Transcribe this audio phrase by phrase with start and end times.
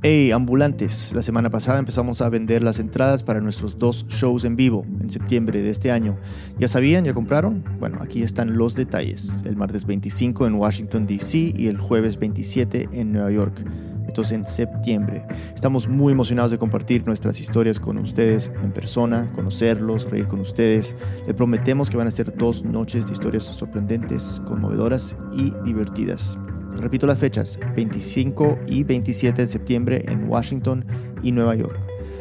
[0.00, 4.54] Hey, ambulantes, la semana pasada empezamos a vender las entradas para nuestros dos shows en
[4.54, 6.16] vivo en septiembre de este año.
[6.56, 7.04] ¿Ya sabían?
[7.04, 7.64] ¿Ya compraron?
[7.80, 9.42] Bueno, aquí están los detalles.
[9.44, 11.52] El martes 25 en Washington, D.C.
[11.56, 13.64] y el jueves 27 en Nueva York.
[14.06, 15.26] Entonces en septiembre.
[15.52, 20.94] Estamos muy emocionados de compartir nuestras historias con ustedes en persona, conocerlos, reír con ustedes.
[21.26, 26.38] Le prometemos que van a ser dos noches de historias sorprendentes, conmovedoras y divertidas.
[26.78, 30.86] Repito las fechas, 25 y 27 de septiembre en Washington
[31.22, 31.76] y Nueva York.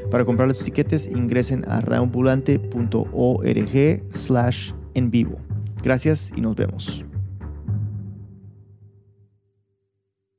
[0.10, 5.38] Para comprar los tiquetes ingresen a raambulante.org slash en vivo.
[5.84, 7.06] Gracias y nos vemos.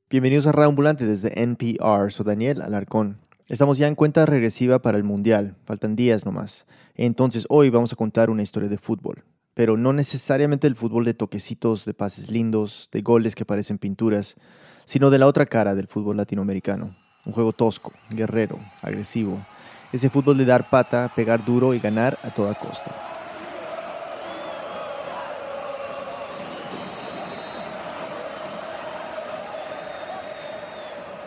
[0.09, 3.19] Bienvenidos a Raambulante desde NPR, soy Daniel Alarcón.
[3.47, 6.65] Estamos ya en cuenta regresiva para el Mundial, faltan días nomás.
[6.95, 9.23] Entonces hoy vamos a contar una historia de fútbol
[9.59, 14.37] pero no necesariamente el fútbol de toquecitos, de pases lindos, de goles que parecen pinturas,
[14.85, 16.95] sino de la otra cara del fútbol latinoamericano.
[17.25, 19.45] Un juego tosco, guerrero, agresivo.
[19.91, 22.95] Ese fútbol de dar pata, pegar duro y ganar a toda costa.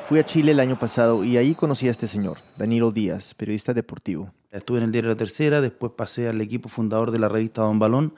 [0.09, 3.75] Fui a Chile el año pasado y ahí conocí a este señor, Danilo Díaz, periodista
[3.75, 4.33] deportivo.
[4.53, 7.79] Estuve en el diario La Tercera, después pasé al equipo fundador de la revista Don
[7.79, 8.15] Balón,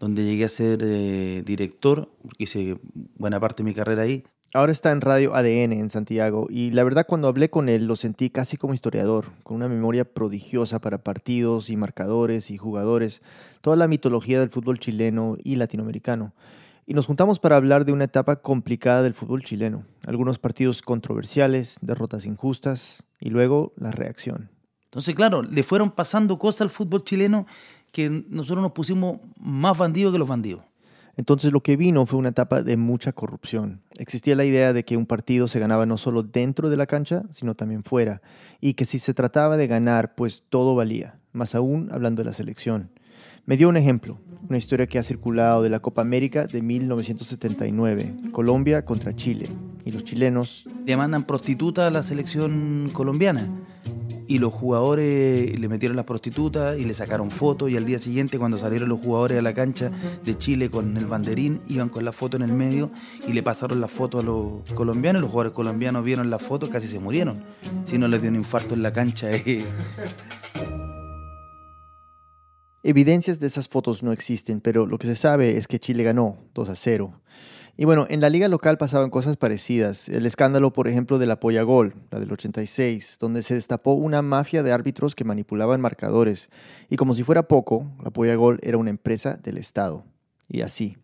[0.00, 2.78] donde llegué a ser eh, director, porque hice
[3.16, 4.24] buena parte de mi carrera ahí.
[4.54, 7.96] Ahora está en Radio ADN en Santiago y la verdad cuando hablé con él lo
[7.96, 13.20] sentí casi como historiador, con una memoria prodigiosa para partidos y marcadores y jugadores,
[13.60, 16.32] toda la mitología del fútbol chileno y latinoamericano
[16.86, 21.78] y nos juntamos para hablar de una etapa complicada del fútbol chileno, algunos partidos controversiales,
[21.80, 24.53] derrotas injustas y luego la reacción.
[24.94, 27.48] Entonces, claro, le fueron pasando cosas al fútbol chileno
[27.90, 30.62] que nosotros nos pusimos más bandidos que los bandidos.
[31.16, 33.80] Entonces lo que vino fue una etapa de mucha corrupción.
[33.98, 37.24] Existía la idea de que un partido se ganaba no solo dentro de la cancha,
[37.32, 38.22] sino también fuera,
[38.60, 42.34] y que si se trataba de ganar, pues todo valía, más aún hablando de la
[42.34, 42.90] selección.
[43.46, 48.14] Me dio un ejemplo, una historia que ha circulado de la Copa América de 1979,
[48.30, 49.48] Colombia contra Chile,
[49.84, 50.68] y los chilenos...
[50.84, 53.48] Demandan prostituta a la selección colombiana
[54.26, 58.38] y los jugadores le metieron las prostitutas y le sacaron fotos y al día siguiente
[58.38, 59.90] cuando salieron los jugadores a la cancha
[60.24, 62.90] de Chile con el banderín iban con la foto en el medio
[63.26, 66.88] y le pasaron la foto a los colombianos los jugadores colombianos vieron la foto casi
[66.88, 67.42] se murieron
[67.84, 69.64] si no les dio un infarto en la cancha eh.
[72.86, 76.36] Evidencias de esas fotos no existen, pero lo que se sabe es que Chile ganó
[76.52, 77.18] 2 a 0.
[77.76, 80.08] Y bueno, en la liga local pasaban cosas parecidas.
[80.08, 84.62] El escándalo, por ejemplo, de la Gol, la del 86, donde se destapó una mafia
[84.62, 86.50] de árbitros que manipulaban marcadores.
[86.88, 90.04] Y como si fuera poco, la Polla Gol era una empresa del Estado.
[90.48, 90.96] Y así.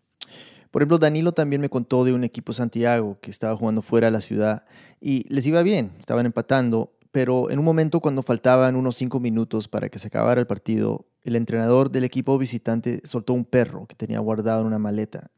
[0.71, 4.11] Por ejemplo, Danilo también me contó de un equipo Santiago que estaba jugando fuera de
[4.11, 4.63] la ciudad
[5.01, 9.67] y les iba bien, estaban empatando, pero en un momento cuando faltaban unos cinco minutos
[9.67, 13.95] para que se acabara el partido, el entrenador del equipo visitante soltó un perro que
[13.95, 15.29] tenía guardado en una maleta.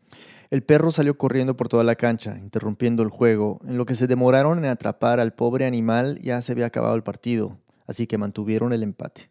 [0.50, 3.60] El perro salió corriendo por toda la cancha, interrumpiendo el juego.
[3.66, 7.04] En lo que se demoraron en atrapar al pobre animal ya se había acabado el
[7.04, 9.30] partido, así que mantuvieron el empate.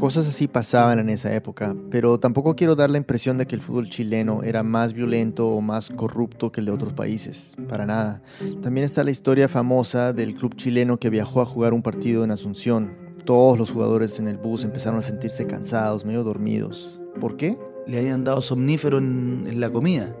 [0.00, 3.60] Cosas así pasaban en esa época, pero tampoco quiero dar la impresión de que el
[3.60, 7.52] fútbol chileno era más violento o más corrupto que el de otros países.
[7.68, 8.22] Para nada.
[8.62, 12.30] También está la historia famosa del club chileno que viajó a jugar un partido en
[12.30, 12.99] Asunción.
[13.24, 17.00] Todos los jugadores en el bus empezaron a sentirse cansados, medio dormidos.
[17.20, 17.58] ¿Por qué?
[17.86, 20.16] Le habían dado somnífero en, en la comida.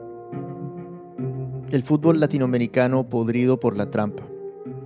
[1.70, 4.29] El fútbol latinoamericano podrido por la trampa.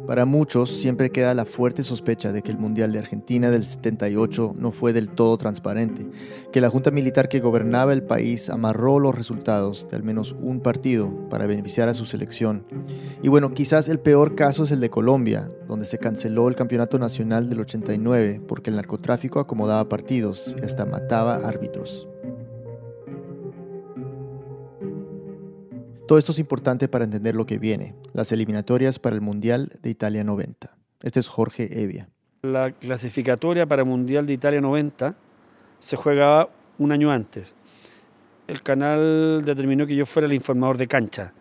[0.06, 4.54] Para muchos siempre queda la fuerte sospecha de que el Mundial de Argentina del 78
[4.59, 6.06] no fue del todo transparente,
[6.53, 10.60] que la junta militar que gobernaba el país amarró los resultados de al menos un
[10.60, 12.66] partido para beneficiar a su selección.
[13.22, 16.98] Y bueno, quizás el peor caso es el de Colombia, donde se canceló el Campeonato
[16.98, 22.09] Nacional del 89 porque el narcotráfico acomodaba partidos y hasta mataba árbitros.
[26.06, 29.88] Todo esto es importante para entender lo que viene, las eliminatorias para el Mundial de
[29.88, 30.76] Italia 90.
[31.02, 32.11] Este es Jorge Evia.
[32.43, 35.17] La clasificatoria para el Mundial de Italia 90
[35.78, 37.55] se juega un año antes.
[38.46, 41.32] El canal determinó que yo fuera el informador de cancha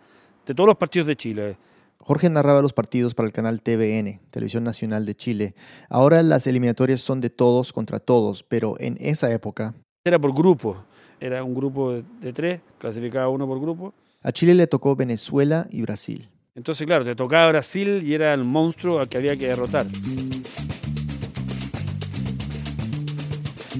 [0.46, 1.58] de todos los partidos de Chile.
[1.98, 5.54] Jorge narraba los partidos para el canal TVN, Televisión Nacional de Chile.
[5.90, 9.74] Ahora las eliminatorias son de todos contra todos, pero en esa época...
[10.06, 10.84] Era por grupo,
[11.20, 13.92] era un grupo de tres, clasificaba uno por grupo.
[14.26, 16.30] A Chile le tocó Venezuela y Brasil.
[16.54, 19.84] Entonces, claro, te tocaba Brasil y era el monstruo al que había que derrotar.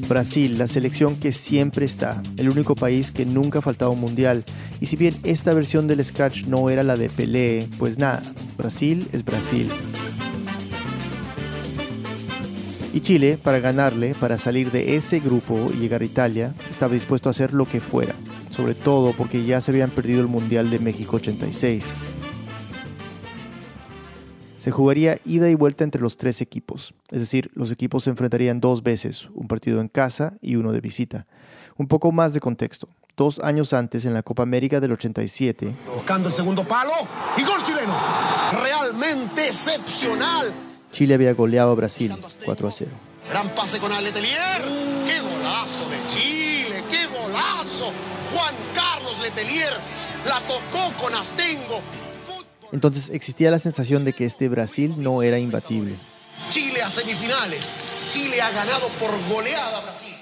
[0.07, 4.45] Brasil, la selección que siempre está, el único país que nunca ha faltado un mundial.
[4.83, 8.23] Y si bien esta versión del Scratch no era la de Pelé, pues nada,
[8.59, 9.71] Brasil es Brasil.
[12.93, 17.31] Y Chile, para ganarle, para salir de ese grupo y llegar a Italia, estaba dispuesto
[17.31, 18.15] a hacer lo que fuera,
[18.55, 21.93] sobre todo porque ya se habían perdido el Mundial de México 86.
[24.59, 28.61] Se jugaría ida y vuelta entre los tres equipos, es decir, los equipos se enfrentarían
[28.61, 31.27] dos veces, un partido en casa y uno de visita.
[31.77, 32.89] Un poco más de contexto.
[33.17, 36.93] Dos años antes, en la Copa América del 87, Buscando el segundo palo
[37.37, 37.95] y gol chileno.
[38.63, 40.53] Realmente excepcional.
[40.91, 42.13] Chile había goleado a Brasil
[42.45, 42.91] 4 a 0.
[43.31, 44.63] Gran pase con Letelier.
[45.07, 46.44] ¡Qué golazo de Chile!
[47.35, 49.73] Juan Carlos Letelier
[50.27, 51.81] la tocó con Astengo.
[52.27, 52.69] Fútbol.
[52.73, 55.97] Entonces existía la sensación de que este Brasil no era imbatible.
[56.49, 57.69] Chile a semifinales.
[58.09, 60.15] Chile ha ganado por goleada a Brasil.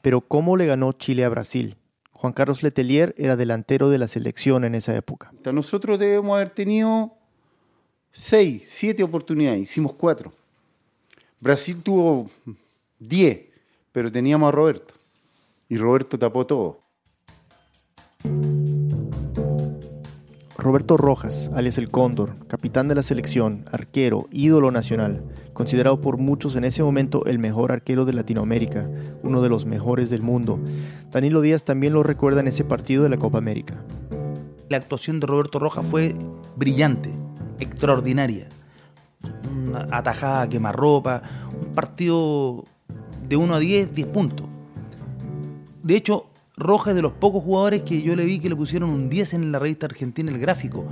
[0.00, 1.76] Pero ¿cómo le ganó Chile a Brasil?
[2.12, 5.32] Juan Carlos Letelier era delantero de la selección en esa época.
[5.52, 7.16] Nosotros debemos haber tenido
[8.12, 10.32] seis, siete oportunidades, hicimos cuatro.
[11.40, 12.30] Brasil tuvo
[12.98, 13.40] diez,
[13.90, 14.94] pero teníamos a Roberto.
[15.72, 16.82] Y Roberto tapó todo.
[20.58, 25.24] Roberto Rojas, alias el Cóndor, capitán de la selección, arquero, ídolo nacional,
[25.54, 28.86] considerado por muchos en ese momento el mejor arquero de Latinoamérica,
[29.22, 30.60] uno de los mejores del mundo.
[31.10, 33.82] Danilo Díaz también lo recuerda en ese partido de la Copa América.
[34.68, 36.14] La actuación de Roberto Rojas fue
[36.54, 37.08] brillante,
[37.60, 38.46] extraordinaria.
[39.50, 41.22] Una atajada, quemarropa,
[41.58, 42.66] un partido
[43.26, 44.46] de 1 a 10, 10 puntos.
[45.82, 48.90] De hecho, Rojas es de los pocos jugadores que yo le vi que le pusieron
[48.90, 50.86] un 10 en la revista argentina El Gráfico.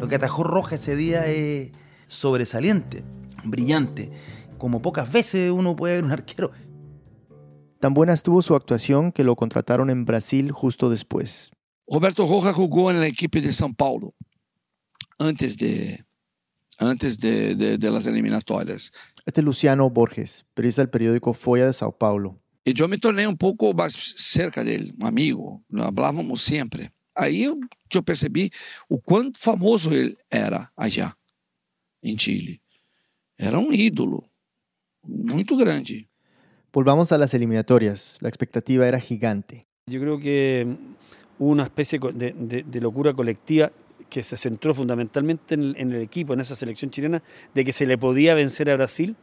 [0.00, 1.70] Lo que atajó Rojas ese día es
[2.08, 3.04] sobresaliente,
[3.44, 4.10] brillante.
[4.58, 6.50] Como pocas veces uno puede ver un arquero.
[7.80, 11.50] Tan buena estuvo su actuación que lo contrataron en Brasil justo después.
[11.90, 14.12] Roberto Rojas jugou na equipe de São Paulo
[15.18, 16.04] antes de
[16.78, 18.92] antes de, de, de las eliminatórias.
[19.24, 22.38] Este es Luciano Borges, periodista del periódico Folha de Sao Paulo.
[22.68, 26.90] E eu me tornei um pouco mais cerca dele, um amigo, nós falávamos sempre.
[27.14, 27.58] Aí eu,
[27.94, 28.50] eu percebi
[28.88, 31.14] o quanto famoso ele era allá,
[32.02, 32.60] em Chile.
[33.38, 34.24] Era um ídolo,
[35.06, 36.08] muito grande.
[36.72, 38.18] Volvamos a las eliminatorias.
[38.20, 39.66] La expectativa era gigante.
[39.90, 40.66] Yo creo que
[41.38, 43.72] hubo una especie de, de- de locura colectiva
[44.10, 47.22] que se centró fundamentalmente en el, en el equipo, en esa selección chilena,
[47.54, 49.16] de que se le podía vencer a Brasil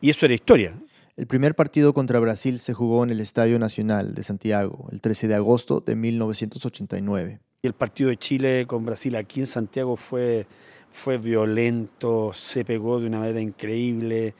[0.00, 0.74] y eso era historia.
[1.14, 5.28] El primer partido contra Brasil se jugó en el Estadio Nacional de Santiago, el 13
[5.28, 7.40] de agosto de 1989.
[7.62, 10.46] Y el partido de Chile con Brasil aquí en Santiago fue,
[10.90, 14.34] fue violento, se pegó de una manera increíble.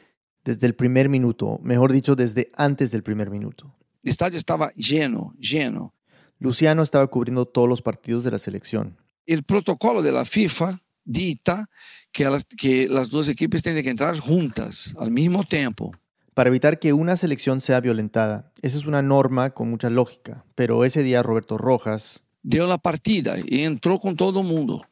[0.44, 3.66] Desde el primer minuto, mejor dicho, desde antes del primer minuto.
[3.66, 5.94] O estádio estava lleno, lleno.
[6.38, 8.96] Luciano estaba cubriendo todos los partidos de la selección.
[9.28, 11.68] O protocolo da FIFA dita
[12.10, 15.92] que, elas, que as duas equipes têm que entrar juntas, ao mesmo tempo.
[16.34, 18.52] Para evitar que una selección sea violentada.
[18.62, 23.38] Esa es una norma con mucha lógica, pero ese día Roberto Rojas Deu a partida
[23.48, 24.84] e entrou com todo mundo,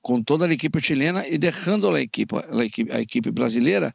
[0.00, 3.92] com toda a equipe chilena e deixando a equipe, a equipe, a equipe brasileira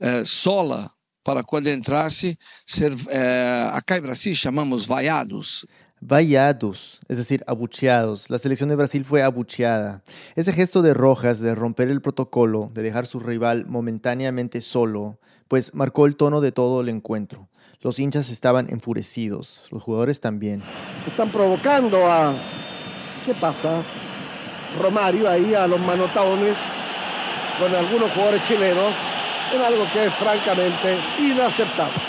[0.00, 0.90] eh, sola
[1.22, 5.66] para quando entrasse ser, eh, acá em Brasil chamamos vaiados.
[6.00, 8.28] Vallados, es decir, abucheados.
[8.28, 10.02] La selección de Brasil fue abucheada.
[10.34, 15.20] Ese gesto de Rojas de romper el protocolo, de dejar su rival momentáneamente solo,
[15.52, 17.46] pues marcó el tono de todo el encuentro.
[17.82, 20.62] Los hinchas estaban enfurecidos, los jugadores también.
[21.06, 22.34] Están provocando a.
[23.26, 23.82] ¿Qué pasa?
[24.80, 26.56] Romario ahí a los manotaones
[27.58, 28.94] con algunos jugadores chilenos
[29.52, 32.00] en algo que es francamente inaceptable.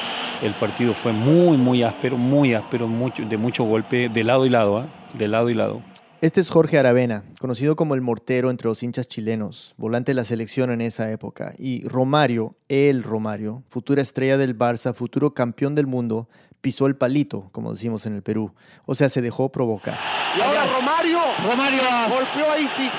[0.42, 4.52] El partido fue muy, muy áspero, muy áspero, mucho, de mucho golpe, de lado y
[4.52, 4.88] lado, ¿ah?
[5.14, 5.82] de lado y lado.
[6.24, 10.24] Este es Jorge Aravena, conocido como el mortero entre los hinchas chilenos, volante de la
[10.24, 11.54] selección en esa época.
[11.58, 16.30] Y Romario, el Romario, futura estrella del Barça, futuro campeón del mundo,
[16.62, 18.54] pisó el palito, como decimos en el Perú.
[18.86, 20.00] O sea, se dejó provocar.
[20.38, 21.20] Y ahora Romario.
[21.44, 22.94] Romario golpeó a Isis.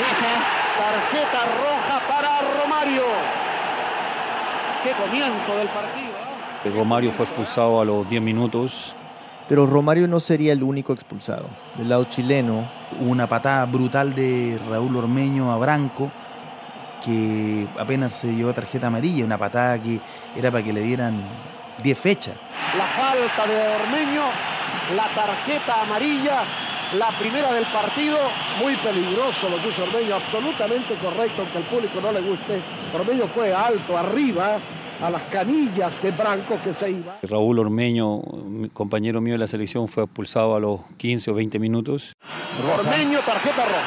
[0.00, 0.34] Roja,
[0.80, 3.04] tarjeta roja para Romario.
[4.82, 6.08] Qué comienzo del partido.
[6.64, 6.70] ¿eh?
[6.70, 8.96] Romario fue expulsado a los 10 minutos.
[9.48, 11.48] Pero Romario no sería el único expulsado.
[11.76, 16.12] Del lado chileno, una patada brutal de Raúl Ormeño a Branco,
[17.02, 20.00] que apenas se llevó tarjeta amarilla, una patada que
[20.36, 21.22] era para que le dieran
[21.82, 22.36] 10 fechas.
[22.76, 24.22] La falta de Ormeño,
[24.94, 26.44] la tarjeta amarilla,
[26.98, 28.18] la primera del partido,
[28.60, 32.60] muy peligroso lo que hizo Ormeño, absolutamente correcto, aunque al público no le guste.
[32.92, 34.58] Ormeño fue alto, arriba,
[35.00, 37.18] a las canillas de Branco que se iba.
[37.22, 38.20] Raúl Ormeño,
[38.72, 42.12] compañero mío de la selección, fue expulsado a los 15 o 20 minutos.
[42.78, 43.82] Ormeño, tarjeta roja.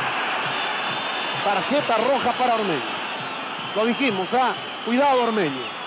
[1.43, 2.81] Tarjeta roja para Ormeño.
[3.75, 4.55] Lo dijimos, ¿ah?
[4.85, 5.81] Cuidado, Ormeño.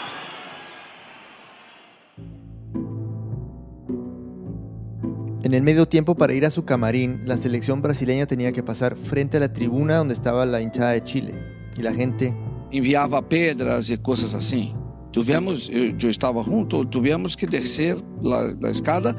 [5.43, 8.97] En el medio tiempo para ir a su camarín, la selección brasileña tenía que pasar
[8.97, 11.35] frente a la tribuna donde estaba la hinchada de Chile.
[11.77, 12.35] Y la gente...
[12.71, 14.75] Enviava pedras y cosas así.
[15.15, 19.15] Tuvimos, yo estaba junto, tuvimos que descer la, la, escada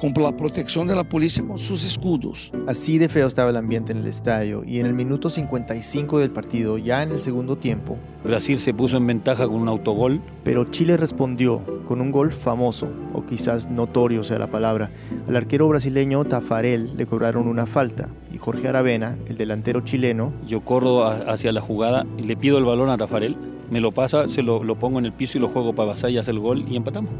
[0.00, 2.52] con la protección de la policía con sus escudos.
[2.66, 6.30] Así de feo estaba el ambiente en el estadio y en el minuto 55 del
[6.30, 10.20] partido, ya en el segundo tiempo, Brasil se puso en ventaja con un autogol.
[10.44, 14.90] pero Chile respondió con un gol famoso, o quizás notorio sea la palabra.
[15.26, 20.60] Al arquero brasileño Tafarel le cobraron una falta y Jorge Aravena, el delantero chileno, Yo
[20.60, 23.36] corro hacia la jugada y le pido el balón a Tafarel.
[23.70, 26.14] Me lo pasa, se lo, lo pongo en el piso y lo juego para Basay
[26.14, 27.12] y hace el gol y empatamos.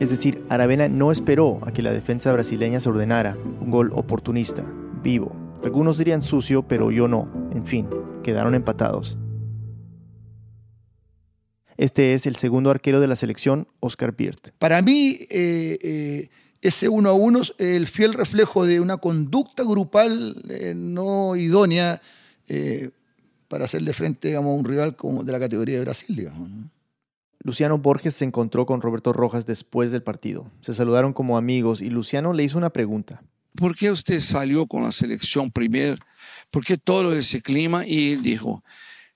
[0.00, 4.64] Es decir, Aravena no esperó a que la defensa brasileña se ordenara, un gol oportunista,
[5.02, 5.34] vivo.
[5.62, 7.30] Algunos dirían sucio, pero yo no.
[7.52, 7.88] En fin,
[8.22, 9.16] quedaron empatados.
[11.76, 14.50] Este es el segundo arquero de la selección, Oscar Birt.
[14.58, 16.28] Para mí, eh, eh,
[16.60, 22.00] ese uno a uno es el fiel reflejo de una conducta grupal eh, no idónea
[23.48, 26.14] para hacerle frente digamos, a un rival como de la categoría de Brasil.
[26.14, 26.48] Digamos.
[27.44, 30.50] Luciano Borges se encontró con Roberto Rojas después del partido.
[30.62, 33.22] Se saludaron como amigos y Luciano le hizo una pregunta.
[33.54, 36.02] ¿Por qué usted salió con la selección primero?
[36.50, 37.86] ¿Por qué todo ese clima?
[37.86, 38.64] Y él dijo,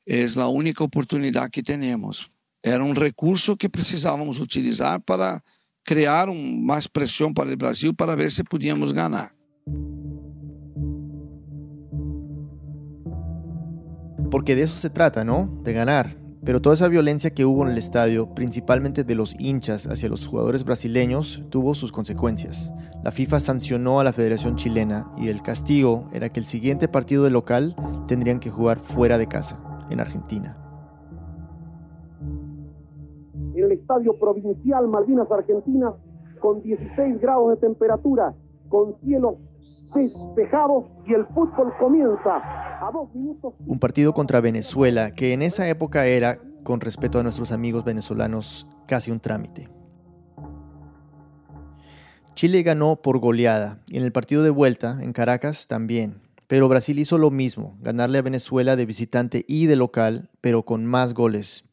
[0.04, 2.30] es la única oportunidad que tenemos.
[2.62, 5.42] Era un recurso que precisábamos utilizar para
[5.82, 9.34] crear un- más presión para el Brasil para ver si podíamos ganar.
[14.30, 15.46] Porque de eso se trata, ¿no?
[15.64, 16.14] De ganar.
[16.48, 20.26] Pero toda esa violencia que hubo en el estadio, principalmente de los hinchas hacia los
[20.26, 22.72] jugadores brasileños, tuvo sus consecuencias.
[23.04, 27.24] La FIFA sancionó a la Federación Chilena y el castigo era que el siguiente partido
[27.24, 27.76] de local
[28.06, 30.56] tendrían que jugar fuera de casa, en Argentina.
[33.54, 35.96] En el estadio provincial Malvinas Argentinas,
[36.40, 38.34] con 16 grados de temperatura,
[38.70, 39.34] con cielos
[39.96, 42.42] y el fútbol comienza.
[43.66, 48.68] Un partido contra Venezuela que en esa época era, con respeto a nuestros amigos venezolanos,
[48.86, 49.68] casi un trámite.
[52.34, 56.20] Chile ganó por goleada y en el partido de vuelta, en Caracas, también.
[56.46, 60.86] Pero Brasil hizo lo mismo, ganarle a Venezuela de visitante y de local, pero con
[60.86, 61.64] más goles.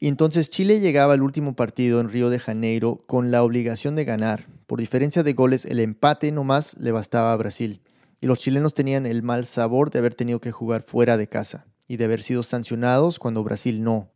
[0.00, 4.04] Y entonces Chile llegaba al último partido en Río de Janeiro con la obligación de
[4.04, 4.46] ganar.
[4.66, 7.82] Por diferencia de goles, el empate nomás le bastaba a Brasil.
[8.20, 11.66] Y los chilenos tenían el mal sabor de haber tenido que jugar fuera de casa
[11.86, 14.10] y de haber sido sancionados cuando Brasil no.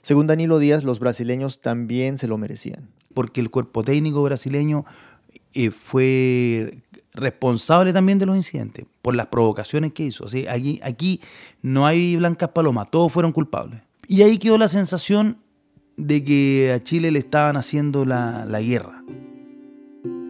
[0.00, 2.90] Según Danilo Díaz, los brasileños también se lo merecían.
[3.14, 4.84] porque el cuerpo técnico brasileño
[5.52, 10.28] eh, fue responsable también de los incidentes, por las provocaciones que hizo.
[10.28, 11.20] Sea, aquí, aquí
[11.60, 13.82] no hay blancas palomas, todos fueron culpables.
[14.06, 15.38] Y ahí quedó la sensación
[15.96, 19.02] de que a Chile le estaban haciendo la, la guerra.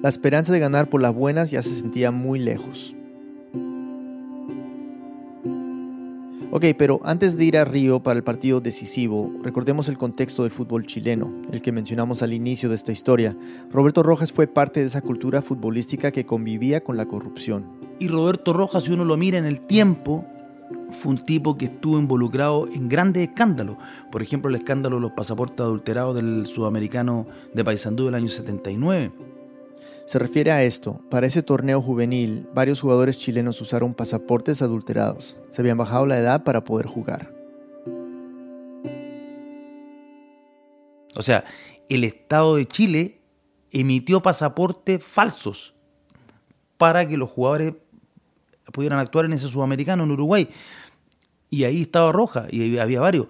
[0.01, 2.95] La esperanza de ganar por las buenas ya se sentía muy lejos.
[6.53, 10.53] Ok, pero antes de ir a Río para el partido decisivo, recordemos el contexto del
[10.53, 13.37] fútbol chileno, el que mencionamos al inicio de esta historia.
[13.71, 17.67] Roberto Rojas fue parte de esa cultura futbolística que convivía con la corrupción.
[17.99, 20.25] Y Roberto Rojas, si uno lo mira en el tiempo,
[20.91, 23.77] fue un tipo que estuvo involucrado en grandes escándalos.
[24.13, 29.28] Por ejemplo, el escándalo de los pasaportes adulterados del sudamericano de Paysandú del año 79.
[30.09, 31.03] Se refiere a esto.
[31.11, 35.37] Para ese torneo juvenil, varios jugadores chilenos usaron pasaportes adulterados.
[35.51, 37.31] Se habían bajado la edad para poder jugar.
[41.15, 41.45] O sea,
[41.91, 43.21] el Estado de Chile
[43.71, 45.75] emitió pasaportes falsos
[46.79, 47.75] para que los jugadores
[48.73, 50.49] pudieran actuar en ese sudamericano en Uruguay.
[51.51, 53.27] Y ahí estaba Roja, y había varios.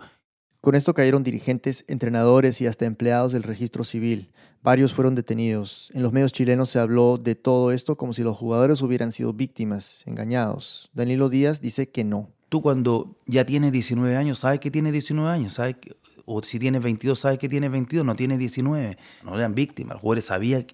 [0.60, 4.32] Con esto cayeron dirigentes, entrenadores y hasta empleados del registro civil.
[4.60, 5.90] Varios fueron detenidos.
[5.94, 9.32] En los medios chilenos se habló de todo esto como si los jugadores hubieran sido
[9.32, 10.90] víctimas, engañados.
[10.92, 12.32] Danilo Díaz dice que no.
[12.48, 16.58] Tú cuando ya tienes 19 años, sabes que tienes 19 años, sabes que- o si
[16.58, 18.98] tienes 22, sabes que tienes 22, no tienes 19.
[19.22, 20.66] No eran víctimas, los jugadores sabían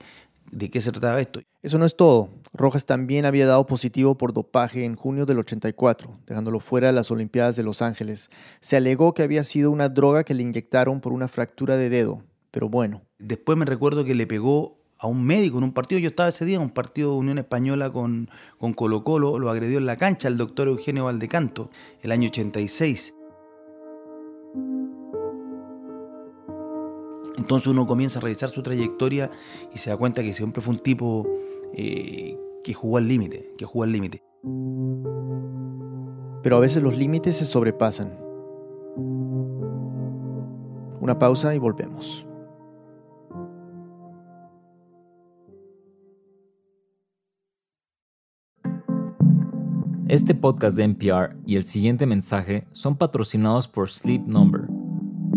[0.55, 1.41] de qué se trataba esto.
[1.63, 2.31] Eso no es todo.
[2.53, 7.11] Rojas también había dado positivo por dopaje en junio del 84, dejándolo fuera de las
[7.11, 8.31] Olimpiadas de Los Ángeles.
[8.61, 12.23] Se alegó que había sido una droga que le inyectaron por una fractura de dedo.
[12.51, 16.09] Pero bueno, Después me recuerdo que le pegó a un médico en un partido, yo
[16.09, 19.79] estaba ese día, en un partido de Unión Española con, con Colo Colo, lo agredió
[19.79, 21.71] en la cancha el doctor Eugenio Valdecanto,
[22.03, 23.14] el año 86.
[27.37, 29.31] Entonces uno comienza a revisar su trayectoria
[29.75, 31.29] y se da cuenta que siempre fue un tipo
[31.75, 34.23] eh, que jugó al límite, que jugó al límite.
[36.43, 38.19] Pero a veces los límites se sobrepasan.
[41.01, 42.27] Una pausa y volvemos.
[50.07, 54.74] Este podcast de NPR y el siguiente mensaje son patrocinados por Sleep Number.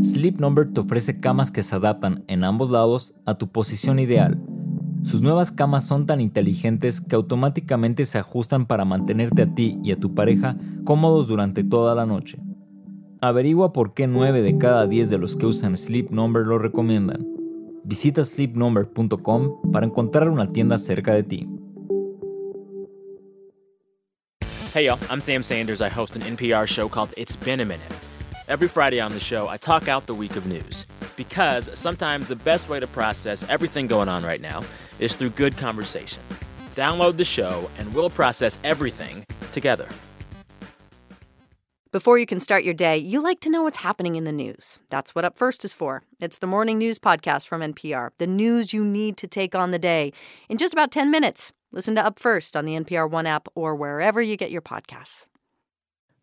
[0.03, 4.39] Sleep Number te ofrece camas que se adaptan en ambos lados a tu posición ideal.
[5.03, 9.91] Sus nuevas camas son tan inteligentes que automáticamente se ajustan para mantenerte a ti y
[9.91, 12.39] a tu pareja cómodos durante toda la noche.
[13.21, 17.25] Averigua por qué 9 de cada 10 de los que usan Sleep Number lo recomiendan.
[17.83, 21.49] Visita sleepnumber.com para encontrar una tienda cerca de ti.
[24.73, 25.81] Hey, y'all, I'm Sam Sanders.
[25.81, 28.06] I host an NPR show called It's Been a Minute.
[28.47, 30.85] Every Friday on the show, I talk out the week of news
[31.17, 34.63] because sometimes the best way to process everything going on right now
[34.99, 36.23] is through good conversation.
[36.73, 39.89] Download the show, and we'll process everything together.
[41.91, 44.79] Before you can start your day, you like to know what's happening in the news.
[44.89, 46.03] That's what Up First is for.
[46.21, 49.79] It's the morning news podcast from NPR, the news you need to take on the
[49.79, 50.13] day
[50.47, 51.51] in just about 10 minutes.
[51.73, 55.27] Listen to Up First on the NPR One app or wherever you get your podcasts.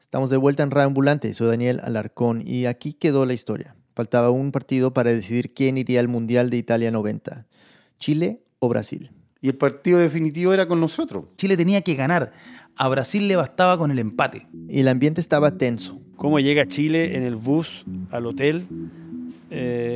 [0.04, 1.32] Estamos de vuelta en Radio Ambulante.
[1.32, 3.74] Soy Daniel Alarcón y aquí quedó la historia.
[3.94, 7.46] Faltaba un partido para decidir quién iría al Mundial de Italia 90.
[7.98, 9.10] Chile o Brasil.
[9.40, 11.24] Y el partido definitivo era con nosotros.
[11.36, 12.32] Chile tenía que ganar.
[12.76, 14.46] A Brasil le bastaba con el empate.
[14.68, 15.98] Y el ambiente estaba tenso.
[16.16, 18.66] ¿Cómo llega Chile en el bus al hotel?
[19.50, 19.93] Eh,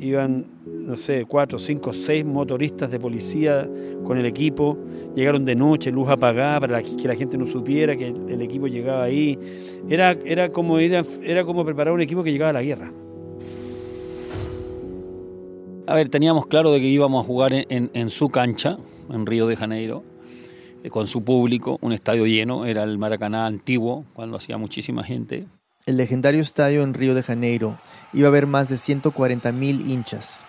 [0.00, 3.68] iban, no sé, cuatro, cinco, seis motoristas de policía
[4.04, 4.78] con el equipo.
[5.14, 9.04] Llegaron de noche, luz apagada para que la gente no supiera que el equipo llegaba
[9.04, 9.38] ahí.
[9.88, 11.02] Era, era, como, era,
[11.44, 12.92] como preparar un equipo que llegaba a la guerra.
[15.86, 18.78] A ver, teníamos claro de que íbamos a jugar en, en su cancha,
[19.10, 20.04] en Río de Janeiro,
[20.82, 25.46] eh, con su público, un estadio lleno, era el Maracaná antiguo, cuando hacía muchísima gente.
[25.86, 27.78] El legendario estadio en Río de Janeiro
[28.12, 30.44] iba a haber más de 140 mil hinchas.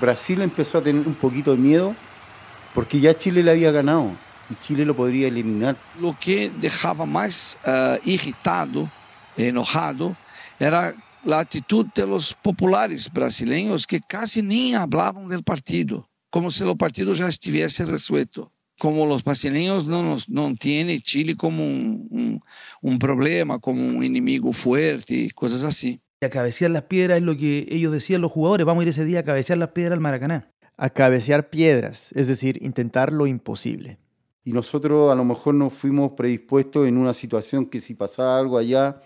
[0.00, 1.94] Brasil empezó a tener un poquito de miedo
[2.74, 4.10] porque ya Chile le había ganado
[4.50, 5.76] y Chile lo podría eliminar.
[6.00, 8.90] Lo que dejaba más uh, irritado,
[9.36, 10.16] enojado,
[10.58, 16.62] era la actitud de los populares brasileños que casi ni hablaban del partido, como si
[16.62, 18.52] el partido ya estuviese resuelto.
[18.78, 22.40] Como los brasileños no, nos, no tienen Chile como un, un,
[22.82, 26.00] un problema, como un enemigo fuerte, cosas así.
[26.20, 29.04] A cabecear las piedras es lo que ellos decían los jugadores, vamos a ir ese
[29.04, 30.50] día a cabecear las piedras al Maracaná.
[30.76, 33.98] A cabecear piedras, es decir, intentar lo imposible.
[34.44, 38.58] Y nosotros a lo mejor nos fuimos predispuestos en una situación que si pasaba algo
[38.58, 39.00] allá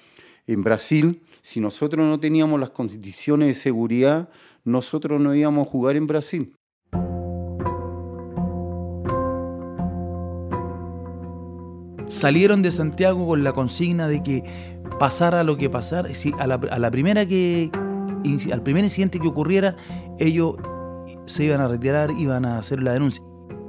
[0.46, 4.28] en Brasil, si nosotros no teníamos las condiciones de seguridad,
[4.64, 6.54] nosotros no íbamos a jugar en Brasil.
[12.09, 14.44] Salieron de Santiago con la consigna de que
[14.99, 17.71] pasara lo que pasara, si a, la, primera que,
[18.53, 19.77] al primer incidente que ocurriera,
[20.18, 20.57] ellos
[21.27, 23.23] se iban a retirar, iban a hacer la denuncia.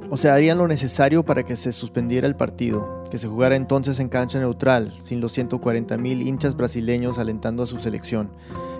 [0.10, 3.99] O sea, harían lo necesario para que se suspendiera el partido, que se jugara entonces
[3.99, 8.32] en cancha neutral, sin los 140 mil hinchas brasileños alentando a su selección.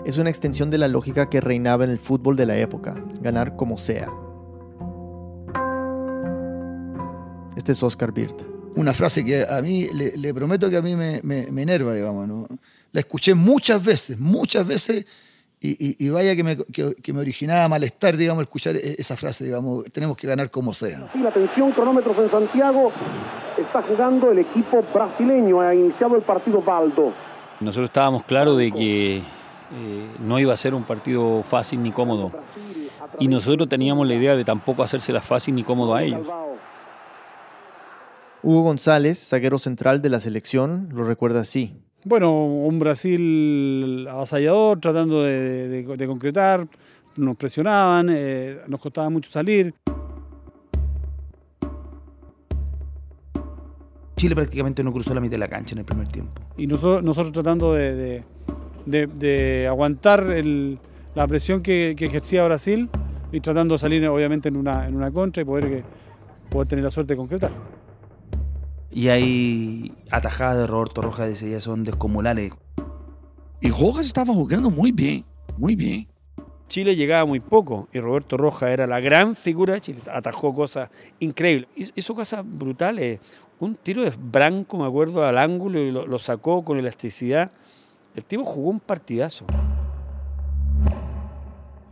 [0.04, 3.54] Es una extensión de la lógica que reinaba en el fútbol de la época, ganar
[3.54, 4.08] como sea.
[7.56, 8.59] Este es Oscar Birt.
[8.76, 11.94] Una frase que a mí, le, le prometo que a mí me, me, me enerva,
[11.94, 12.28] digamos.
[12.28, 12.46] ¿no?
[12.92, 15.06] La escuché muchas veces, muchas veces
[15.62, 19.44] y, y, y, vaya que me, que, que me, originaba malestar, digamos, escuchar esa frase,
[19.44, 21.10] digamos, tenemos que ganar como sea.
[21.12, 22.90] Sí, la atención, cronómetros en Santiago,
[23.58, 27.12] está jugando el equipo brasileño, ha iniciado el partido Baldo.
[27.60, 29.22] Nosotros estábamos claros de que eh,
[30.20, 32.32] no iba a ser un partido fácil ni cómodo.
[33.18, 36.26] Y nosotros teníamos la idea de tampoco hacérsela fácil ni cómodo a ellos.
[38.42, 41.74] Hugo González, zaguero central de la selección, lo recuerda así.
[42.04, 46.66] Bueno, un Brasil avasallador, tratando de, de, de concretar,
[47.16, 49.74] nos presionaban, eh, nos costaba mucho salir.
[54.16, 56.42] Chile prácticamente no cruzó la mitad de la cancha en el primer tiempo.
[56.56, 58.22] Y nosotros, nosotros tratando de,
[58.86, 60.78] de aguantar el,
[61.14, 62.88] la presión que, que, ejercía Brasil
[63.32, 65.84] y tratando de salir obviamente en una, en una contra y poder, que,
[66.50, 67.50] poder tener la suerte de concretar.
[68.90, 72.52] Y hay atajadas de Roberto Rojas de ese día son descomunales.
[73.60, 75.24] Y Rojas estaba jugando muy bien,
[75.56, 76.08] muy bien.
[76.66, 80.02] Chile llegaba muy poco y Roberto Rojas era la gran figura de Chile.
[80.12, 81.68] Atajó cosas increíbles.
[81.94, 83.20] Hizo cosas brutales.
[83.58, 87.50] Un tiro de Branco, me acuerdo, al ángulo y lo, lo sacó con elasticidad.
[88.14, 89.46] El tipo jugó un partidazo.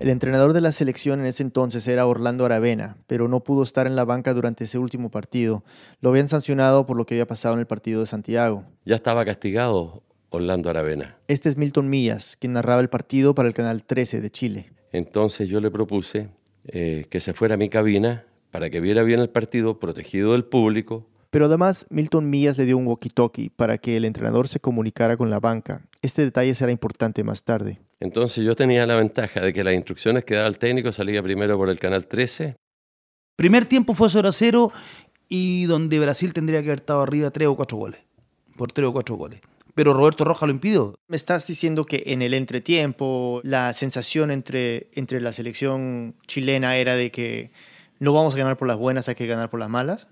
[0.01, 3.89] El entrenador de la selección en ese entonces era Orlando Aravena, pero no pudo estar
[3.89, 5.65] en la banca durante ese último partido.
[6.01, 8.65] Lo habían sancionado por lo que había pasado en el partido de Santiago.
[8.85, 11.19] Ya estaba castigado Orlando Aravena.
[11.27, 14.73] Este es Milton Millas, quien narraba el partido para el Canal 13 de Chile.
[14.93, 16.29] Entonces yo le propuse
[16.69, 20.45] eh, que se fuera a mi cabina para que viera bien el partido, protegido del
[20.45, 21.09] público.
[21.31, 25.29] Pero además, Milton Millas le dio un walkie-talkie para que el entrenador se comunicara con
[25.29, 25.89] la banca.
[26.03, 27.81] Este detalle será importante más tarde.
[28.01, 31.57] Entonces yo tenía la ventaja de que las instrucciones que daba el técnico salía primero
[31.57, 32.57] por el canal 13.
[33.37, 34.73] Primer tiempo fue 0 a 0
[35.29, 38.01] y donde Brasil tendría que haber estado arriba 3 o 4 goles.
[38.57, 39.41] Por 3 o 4 goles.
[39.75, 40.95] Pero Roberto Roja lo impidió.
[41.07, 46.97] Me estás diciendo que en el entretiempo la sensación entre, entre la selección chilena era
[46.97, 47.53] de que
[48.01, 50.09] no vamos a ganar por las buenas, hay que ganar por las malas.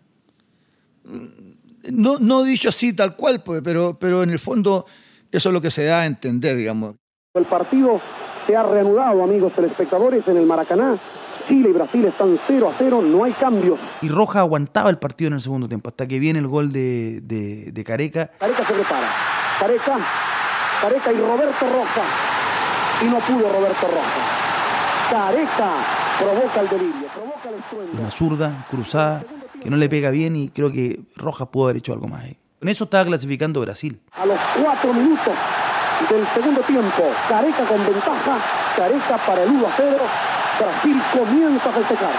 [1.91, 4.87] No, no dicho así tal cual, pues, pero, pero en el fondo
[5.33, 6.97] eso es lo que se da a entender, digamos.
[7.37, 8.01] El partido
[8.47, 10.99] se ha reanudado, amigos telespectadores, en el Maracaná.
[11.47, 13.79] Chile y Brasil están 0 a 0, no hay cambios.
[14.01, 17.21] Y Roja aguantaba el partido en el segundo tiempo, hasta que viene el gol de,
[17.23, 18.29] de, de Careca.
[18.39, 19.09] Careca se prepara.
[19.61, 19.99] Careca,
[20.81, 22.03] Careca y Roberto Roja.
[23.03, 25.11] Y no pudo Roberto Roja.
[25.11, 25.71] Careca
[26.19, 28.01] provoca el delirio, provoca el estruendo.
[28.01, 29.25] Una zurda, cruzada,
[29.63, 32.39] que no le pega bien y creo que Rojas pudo haber hecho algo más ahí.
[32.59, 34.01] Con eso estaba clasificando Brasil.
[34.13, 35.35] A los cuatro minutos
[36.11, 38.39] del segundo tiempo, Careca con ventaja,
[38.77, 39.97] Careca para el 1 a 0,
[40.59, 42.15] Brasil comienza a festejar.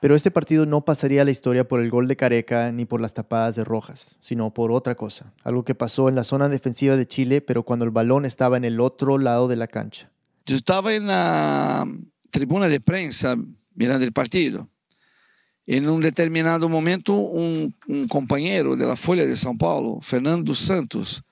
[0.00, 3.00] Pero este partido no pasaría a la historia por el gol de Careca ni por
[3.00, 6.96] las tapadas de Rojas, sino por otra cosa, algo que pasó en la zona defensiva
[6.96, 10.10] de Chile, pero cuando el balón estaba en el otro lado de la cancha.
[10.44, 11.86] Yo estaba en la
[12.30, 13.36] tribuna de prensa
[13.74, 14.68] mirando el partido.
[15.66, 21.24] En un determinado momento, un, un compañero de la Folha de São Paulo, Fernando Santos,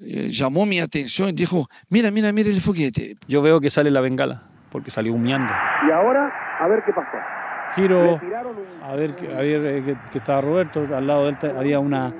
[0.00, 3.16] eh, llamó mi atención y dijo, mira, mira, mira el foguete.
[3.26, 5.52] Yo veo que sale la bengala, porque salió humeando.
[5.88, 7.16] Y ahora, a ver qué pasó.
[7.74, 8.18] Giro
[8.82, 11.78] a ver, que- a ver eh, que, que estaba Roberto, al lado de él había
[11.80, 12.12] una,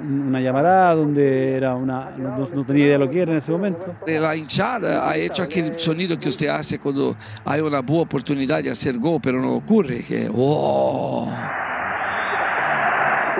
[0.00, 3.86] una llamarada donde era una, no, tenía idea de lo que era en ese momento.
[4.06, 8.70] La hinchada ha hecho aquel sonido que usted hace cuando hay una buena oportunidad de
[8.70, 11.28] hacer gol, pero no ocurre, que ¡oh!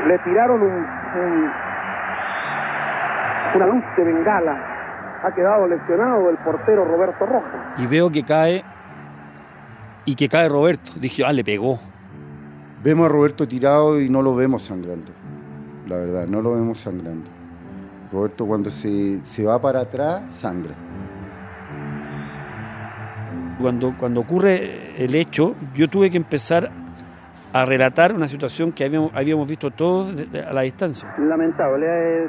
[0.07, 1.51] Le tiraron un, un-
[3.55, 4.69] una luz de bengala.
[5.25, 7.75] Ha quedado lesionado el portero Roberto Roja.
[7.79, 8.65] Y veo que cae
[10.05, 10.93] y que cae Roberto.
[11.01, 11.79] Dije, ah, le pegó.
[12.83, 15.13] Vemos a Roberto tirado y no lo vemos sangrando.
[15.87, 17.31] La verdad, no lo vemos sangrando.
[18.13, 20.75] Roberto cuando se, se va para atrás, sangra.
[23.61, 26.82] Cuando, cuando ocurre el hecho, yo tuve que empezar
[27.55, 31.15] a relatar una situación que habíamos, habíamos visto todos de- de- a la distancia.
[31.19, 31.87] Lamentable.
[31.87, 32.29] eh,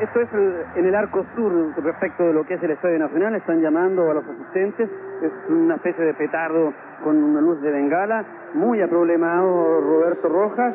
[0.00, 3.34] esto es el- en el arco sur respecto de lo que es el Estadio Nacional.
[3.36, 4.90] Están llamando a los asistentes.
[5.22, 6.72] Es una especie de petardo
[7.04, 8.50] con una luz de bengala.
[8.54, 10.74] Muy aproblemado Roberto Rojas.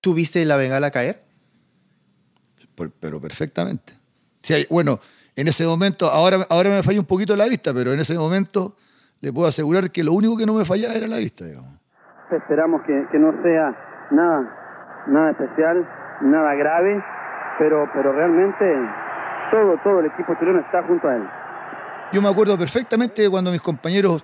[0.00, 1.22] ¿Tú viste la bengala caer?
[2.74, 3.94] Por- pero perfectamente.
[4.42, 5.00] Sí, bueno,
[5.34, 8.76] en ese momento, ahora, ahora me falla un poquito la vista, pero en ese momento
[9.20, 11.72] le puedo asegurar que lo único que no me fallaba era la vista, digamos.
[12.30, 13.74] Esperamos que, que no sea
[14.10, 15.88] nada, nada especial,
[16.20, 17.02] nada grave,
[17.58, 18.64] pero, pero realmente
[19.50, 21.22] todo, todo el equipo chileno está junto a él.
[22.12, 24.22] Yo me acuerdo perfectamente de cuando mis compañeros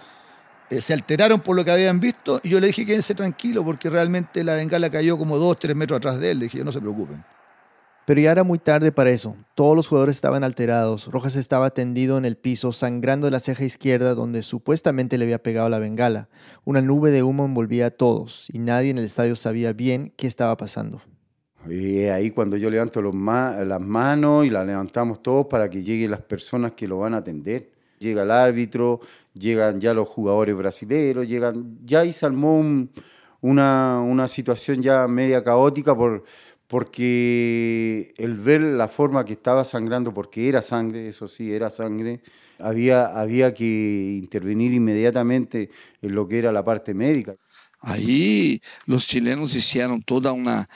[0.70, 3.90] eh, se alteraron por lo que habían visto y yo le dije quédense tranquilo porque
[3.90, 6.38] realmente la bengala cayó como dos, tres metros atrás de él.
[6.38, 7.22] Le dije, no se preocupen.
[8.07, 9.35] Pero ya era muy tarde para eso.
[9.55, 11.07] Todos los jugadores estaban alterados.
[11.11, 15.43] Rojas estaba tendido en el piso, sangrando de la ceja izquierda donde supuestamente le había
[15.43, 16.29] pegado la bengala.
[16.64, 20.27] Una nube de humo envolvía a todos y nadie en el estadio sabía bien qué
[20.27, 21.01] estaba pasando.
[21.67, 25.83] Y ahí cuando yo levanto los ma- las manos y las levantamos todos para que
[25.83, 27.71] lleguen las personas que lo van a atender.
[28.01, 29.01] Llega el árbitro,
[29.33, 32.90] llegan ya los jugadores brasileños, llegan, ya ahí se armó un-
[33.40, 36.25] una, una situación ya media caótica por,
[36.66, 42.20] porque el ver la forma que estaba sangrando, porque era sangre, eso sí, era sangre,
[42.59, 47.37] había, había que intervenir inmediatamente en lo que era la parte médica.
[47.81, 50.70] Ahí los chilenos hicieron toda una,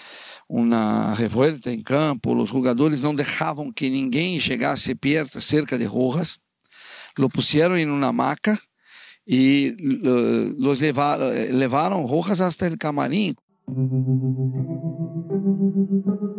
[0.46, 6.38] una revuelta en campo, los jugadores no dejaban que ninguém llegasse perto, cerca de Rojas,
[7.16, 8.61] lo pusieron en una hamaca
[9.24, 13.35] y los leva- eh, llevaron Rojas hasta el camarín.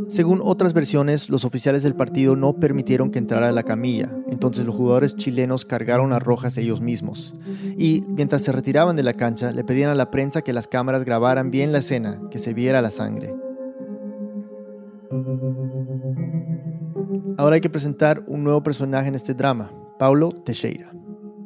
[0.10, 4.65] Según otras versiones, los oficiales del partido no permitieron que entrara a la camilla, entonces
[4.65, 7.36] los jugadores chilenos cargaron a Rojas ellos mismos.
[7.78, 11.06] Y mientras se retiraban de la cancha, le pedían a la prensa que las cámaras
[11.06, 13.36] grabaran bien la escena, que se viera la sangre.
[17.38, 20.91] Ahora hay que presentar un nuevo personaje en este drama, Paulo Teixeira.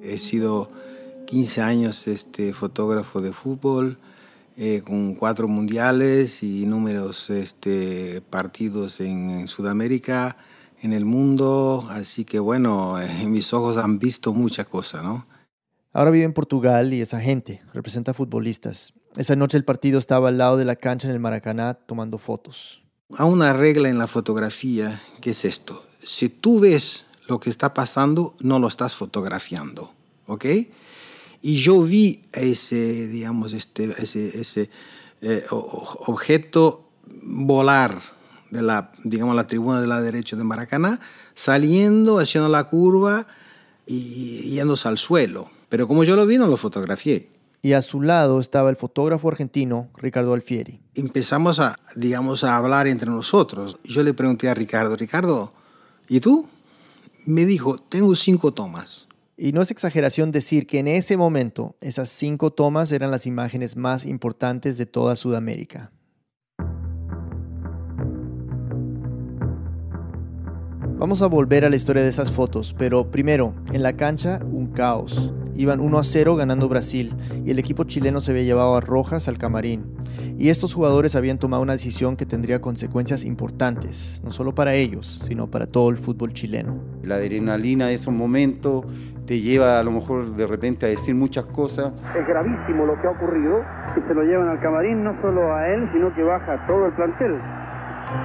[0.01, 0.69] He sido
[1.25, 3.97] 15 años este, fotógrafo de fútbol,
[4.55, 10.37] eh, con cuatro mundiales y números este, partidos en, en, Sudamérica,
[10.81, 15.25] en el mundo, así que bueno, eh, mis ojos han visto mucha cosa, ¿no?
[15.91, 18.93] Ahora vive en Portugal y es agente, representa futbolistas.
[19.15, 22.83] Esa noche el partido estaba al lado de la cancha en el Maracaná tomando fotos.
[23.15, 25.85] Hay una regla en la fotografía que es esto.
[26.03, 29.93] Si tú ves lo que está pasando, no lo estás fotografiando,
[30.25, 30.45] ¿ok?
[31.45, 34.69] Y yo vi ese, digamos, este, ese, ese
[35.21, 36.87] eh, objeto
[37.21, 38.01] volar
[38.49, 41.01] de la, digamos, la tribuna de la derecha de Maracaná,
[41.35, 43.27] saliendo, haciendo la curva
[43.85, 45.49] y yéndose al suelo.
[45.67, 47.29] Pero como yo lo vi, no lo fotografié.
[47.61, 50.79] Y a su lado estaba el fotógrafo argentino Ricardo Alfieri.
[50.95, 53.79] Empezamos a, digamos, a hablar entre nosotros.
[53.83, 55.51] Yo le pregunté a Ricardo, Ricardo,
[56.07, 56.47] ¿y tú?
[57.25, 59.07] Me dijo, tengo cinco tomas.
[59.35, 63.75] Y no es exageración decir que en ese momento esas cinco tomas eran las imágenes
[63.75, 65.91] más importantes de toda Sudamérica.
[70.99, 74.67] Vamos a volver a la historia de esas fotos, pero primero, en la cancha, un
[74.67, 75.33] caos.
[75.55, 77.13] Iban 1 a 0 ganando Brasil
[77.45, 79.85] y el equipo chileno se había llevado a Rojas al camarín.
[80.37, 85.21] Y estos jugadores habían tomado una decisión que tendría consecuencias importantes, no solo para ellos,
[85.23, 86.79] sino para todo el fútbol chileno.
[87.03, 88.85] La adrenalina de esos momentos
[89.27, 91.93] te lleva a lo mejor de repente a decir muchas cosas.
[92.17, 93.61] Es gravísimo lo que ha ocurrido,
[93.93, 96.93] que se lo llevan al camarín no solo a él, sino que baja todo el
[96.93, 97.39] plantel.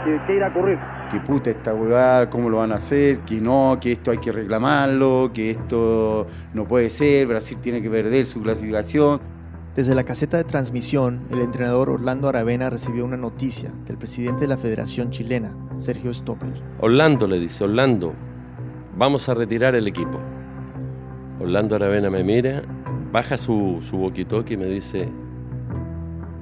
[0.05, 0.79] ¿Qué, qué irá a ocurrir?
[1.09, 4.33] Que puta esta huevada, cómo lo van a hacer, que no, que esto hay que
[4.33, 9.21] reclamarlo, que esto no puede ser, Brasil tiene que perder su clasificación.
[9.75, 14.49] Desde la caseta de transmisión, el entrenador Orlando Aravena recibió una noticia del presidente de
[14.49, 16.53] la Federación Chilena, Sergio Stoppel.
[16.81, 18.13] Orlando le dice, Orlando,
[18.97, 20.19] vamos a retirar el equipo.
[21.41, 22.63] Orlando Aravena me mira,
[23.13, 25.09] baja su, su walkie-talkie y me dice,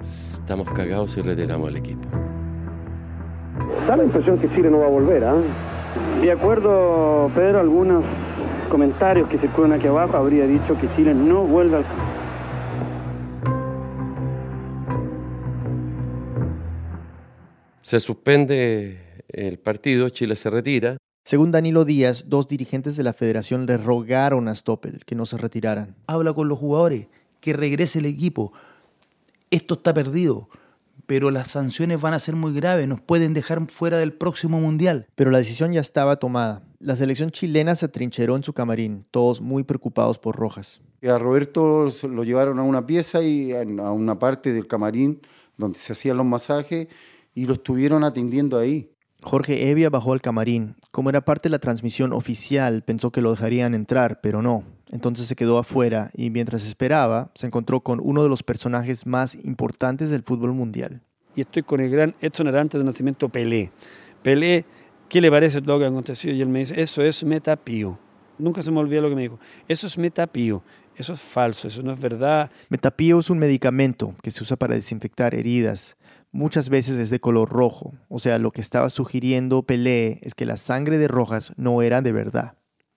[0.00, 2.08] estamos cagados si retiramos el equipo.
[3.86, 5.36] Da la impresión que Chile no va a volver, ¿ah?
[6.20, 8.04] De acuerdo, Pedro, algunos
[8.68, 11.84] comentarios que circulan aquí abajo habría dicho que Chile no vuelve al
[17.82, 20.96] Se suspende el partido, Chile se retira.
[21.24, 25.38] Según Danilo Díaz, dos dirigentes de la federación le rogaron a Stoppel que no se
[25.38, 25.94] retiraran.
[26.08, 27.06] Habla con los jugadores,
[27.40, 28.52] que regrese el equipo.
[29.50, 30.48] Esto está perdido
[31.06, 35.06] pero las sanciones van a ser muy graves, nos pueden dejar fuera del próximo mundial.
[35.14, 36.62] Pero la decisión ya estaba tomada.
[36.78, 40.82] La selección chilena se atrincheró en su camarín, todos muy preocupados por Rojas.
[41.02, 45.20] A Roberto lo llevaron a una pieza y a una parte del camarín
[45.56, 46.88] donde se hacían los masajes
[47.34, 48.90] y lo estuvieron atendiendo ahí.
[49.22, 50.76] Jorge Evia bajó al camarín.
[50.90, 54.64] Como era parte de la transmisión oficial, pensó que lo dejarían entrar, pero no.
[54.90, 59.34] Entonces se quedó afuera y mientras esperaba, se encontró con uno de los personajes más
[59.34, 61.00] importantes del fútbol mundial.
[61.34, 63.70] Y estoy con el gran Edson Arantes de nacimiento Pelé.
[64.22, 64.64] Pelé,
[65.08, 66.34] ¿qué le parece todo lo que ha acontecido?
[66.34, 67.98] Y él me dice, eso es metapío.
[68.38, 69.38] Nunca se me olvida lo que me dijo.
[69.68, 70.62] Eso es metapío.
[70.96, 72.50] Eso es falso, eso no es verdad.
[72.70, 75.96] Metapío es un medicamento que se usa para desinfectar heridas.
[76.32, 77.92] Muchas veces es de color rojo.
[78.08, 82.00] O sea, lo que estaba sugiriendo Pelé es que la sangre de Rojas no era
[82.00, 82.54] de verdad.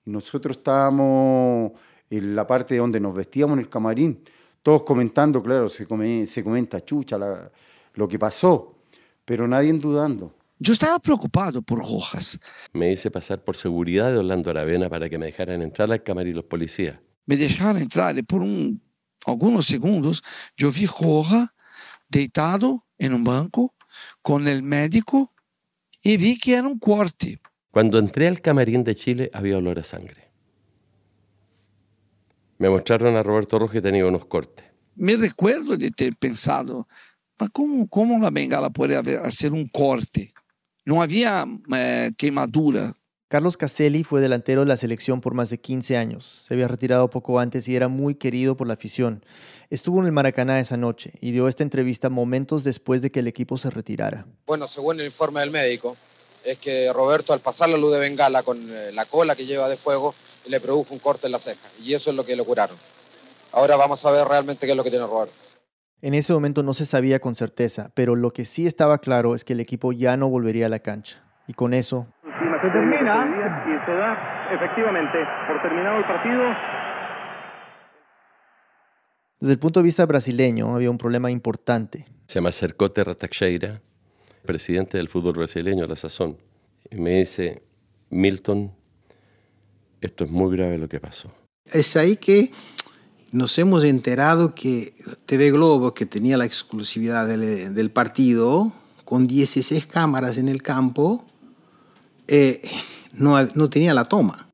[0.10, 1.74] Nosotros estábamos
[2.10, 4.24] en la parte donde nos vestíamos en el camarín,
[4.63, 5.86] todos comentando, claro, se,
[6.26, 7.17] se comenta chucha
[7.93, 8.76] lo que pasó,
[9.24, 10.34] pero nadie dudando.
[10.58, 12.38] Yo estaba preocupado por Rojas.
[12.74, 16.36] Me hice pasar por seguridad de Orlando Aravena para que me dejaran entrar al camarín
[16.36, 17.00] los policías.
[17.26, 18.82] Me dejaron entrar y por un,
[19.26, 20.22] algunos segundos
[20.58, 21.50] yo vi Rojas
[22.10, 23.74] deitado en un banco
[24.22, 25.34] con el médico
[26.02, 27.39] y vi que era un corte.
[27.71, 30.29] Cuando entré al camarín de Chile había olor a sangre.
[32.58, 34.65] Me mostraron a Roberto Rojas que tenía unos cortes.
[34.95, 36.88] Me recuerdo de ter pensado,
[37.53, 40.34] ¿cómo, cómo la bengala puede hacer un corte?
[40.84, 42.95] No había eh, quemadura.
[43.29, 46.25] Carlos Caselli fue delantero de la selección por más de 15 años.
[46.47, 49.23] Se había retirado poco antes y era muy querido por la afición.
[49.69, 53.27] Estuvo en el Maracaná esa noche y dio esta entrevista momentos después de que el
[53.27, 54.25] equipo se retirara.
[54.47, 55.95] Bueno, según el informe del médico,
[56.43, 59.69] es que Roberto al pasar la luz de bengala con eh, la cola que lleva
[59.69, 60.13] de fuego
[60.47, 62.78] le produjo un corte en la ceja y eso es lo que lo curaron.
[63.52, 65.34] Ahora vamos a ver realmente qué es lo que tiene Roberto.
[66.02, 69.43] En ese momento no se sabía con certeza, pero lo que sí estaba claro es
[69.43, 71.21] que el equipo ya no volvería a la cancha.
[71.47, 72.08] Y con eso...
[72.62, 76.41] Se termina y se da efectivamente por terminado el partido.
[79.39, 82.06] Desde el punto de vista brasileño había un problema importante.
[82.28, 83.82] Se llama Cercote Rataxeira,
[84.45, 86.38] presidente del fútbol brasileño la sazón.
[86.89, 87.62] Y me dice,
[88.10, 88.71] Milton,
[90.02, 91.32] esto es muy grave lo que pasó.
[91.65, 92.52] Es ahí que
[93.32, 94.93] nos hemos enterado que
[95.25, 98.73] TV Globo, que tenía la exclusividad del, del partido,
[99.06, 101.25] con 16 cámaras en el campo,
[102.28, 102.62] eh,
[103.13, 104.49] no, no tenía la toma.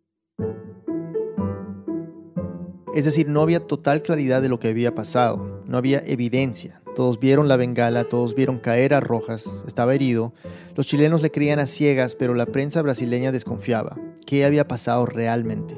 [2.96, 6.82] Es decir, no había total claridad de lo que había pasado, no había evidencia.
[6.96, 10.34] Todos vieron la bengala, todos vieron caer a Rojas, estaba herido.
[10.78, 13.98] Los chilenos le creían a ciegas, pero la prensa brasileña desconfiaba.
[14.26, 15.78] ¿Qué había pasado realmente?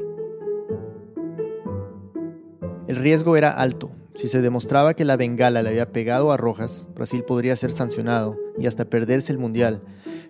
[2.88, 3.90] El riesgo era alto.
[4.14, 8.38] Si se demostraba que la bengala le había pegado a Rojas, Brasil podría ser sancionado
[8.60, 9.82] y hasta perderse el Mundial.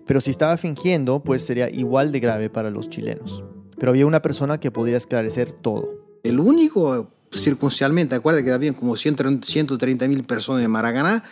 [0.06, 3.44] Pero si estaba fingiendo, pues sería igual de grave para los chilenos.
[3.78, 6.07] Pero había una persona que podría esclarecer todo.
[6.22, 11.24] El único, circunstancialmente, acuerda que había como 130 mil personas en Maracaná,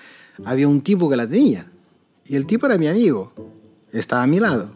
[0.45, 1.71] había un tipo que la tenía.
[2.25, 3.33] Y el tipo era mi amigo.
[3.93, 4.71] Estaba a mi lado.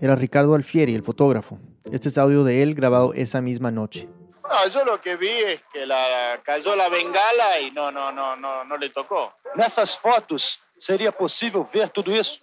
[0.00, 1.58] Era Ricardo Alfieri, el fotógrafo.
[1.92, 4.08] Este es audio de él grabado esa misma noche.
[4.42, 8.36] No, yo lo que vi es que la, cayó la bengala y no, no, no,
[8.36, 9.34] no, no le tocó.
[9.54, 12.38] Nessas fotos, ¿sería posible ver todo eso?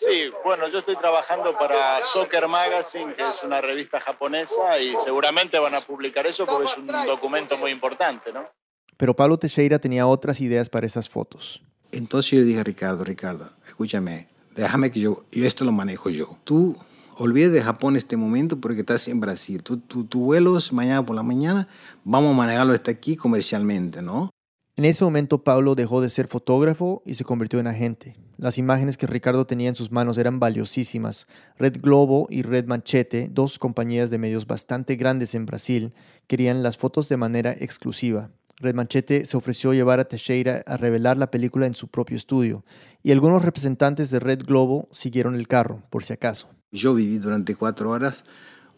[0.00, 5.58] Sí, bueno, yo estoy trabajando para Soccer Magazine, que es una revista japonesa, y seguramente
[5.58, 8.46] van a publicar eso porque es un documento muy importante, ¿no?
[8.96, 11.62] Pero Pablo Teixeira tenía otras ideas para esas fotos.
[11.92, 16.38] Entonces yo dije a Ricardo, Ricardo, escúchame, déjame que yo, y esto lo manejo yo.
[16.44, 16.78] Tú
[17.18, 19.62] olvides de Japón este momento porque estás en Brasil.
[19.62, 21.68] Tú, tú, tu vuelo es mañana por la mañana,
[22.04, 24.30] vamos a manejarlo hasta aquí comercialmente, ¿no?
[24.76, 28.16] En ese momento Pablo dejó de ser fotógrafo y se convirtió en agente.
[28.40, 31.26] Las imágenes que Ricardo tenía en sus manos eran valiosísimas.
[31.58, 35.92] Red Globo y Red Manchete, dos compañías de medios bastante grandes en Brasil,
[36.26, 38.30] querían las fotos de manera exclusiva.
[38.56, 42.64] Red Manchete se ofreció llevar a Teixeira a revelar la película en su propio estudio,
[43.02, 46.48] y algunos representantes de Red Globo siguieron el carro, por si acaso.
[46.72, 48.24] Yo viví durante cuatro horas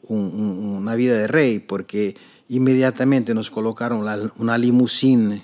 [0.08, 2.16] una vida de rey, porque
[2.48, 4.04] inmediatamente nos colocaron
[4.38, 5.40] una limusina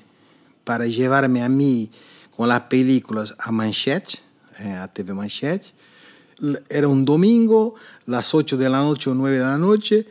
[0.65, 1.93] para llevarme a mí
[2.39, 4.21] con las películas a Manchete,
[4.61, 5.73] eh, a TV Manchete.
[6.69, 7.75] Era un domingo,
[8.07, 10.07] las 8 de la noche o 9 de la noche.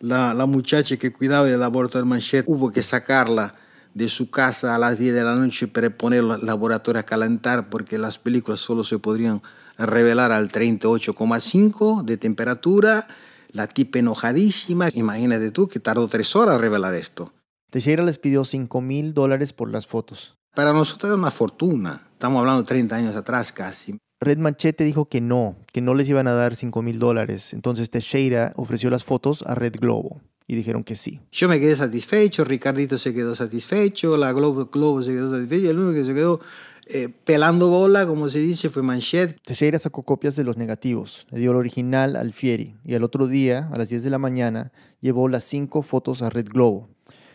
[0.00, 3.54] La, la muchacha que cuidaba del laboratorio de Manchete hubo que sacarla
[3.94, 7.70] de su casa a las 10 de la noche para poner el laboratorio a calentar
[7.70, 9.40] porque las películas solo se podrían
[9.78, 13.06] revelar al 38,5 de temperatura.
[13.52, 14.88] La tipa enojadísima.
[14.94, 17.32] Imagínate tú que tardó tres horas a revelar esto.
[17.70, 20.37] Teixeira les pidió 5 mil dólares por las fotos.
[20.54, 22.08] Para nosotros era una fortuna.
[22.12, 23.96] Estamos hablando de 30 años atrás casi.
[24.20, 27.52] Red Manchete dijo que no, que no les iban a dar 5 mil dólares.
[27.52, 31.20] Entonces Teixeira ofreció las fotos a Red Globo y dijeron que sí.
[31.30, 35.68] Yo me quedé satisfecho, Ricardito se quedó satisfecho, la Globo, Globo se quedó satisfecho y
[35.68, 36.40] el único que se quedó
[36.86, 39.36] eh, pelando bola, como se dice, fue Manchete.
[39.44, 43.26] Teixeira sacó copias de los negativos, le dio el original al Fieri y al otro
[43.28, 46.88] día, a las 10 de la mañana, llevó las 5 fotos a Red Globo.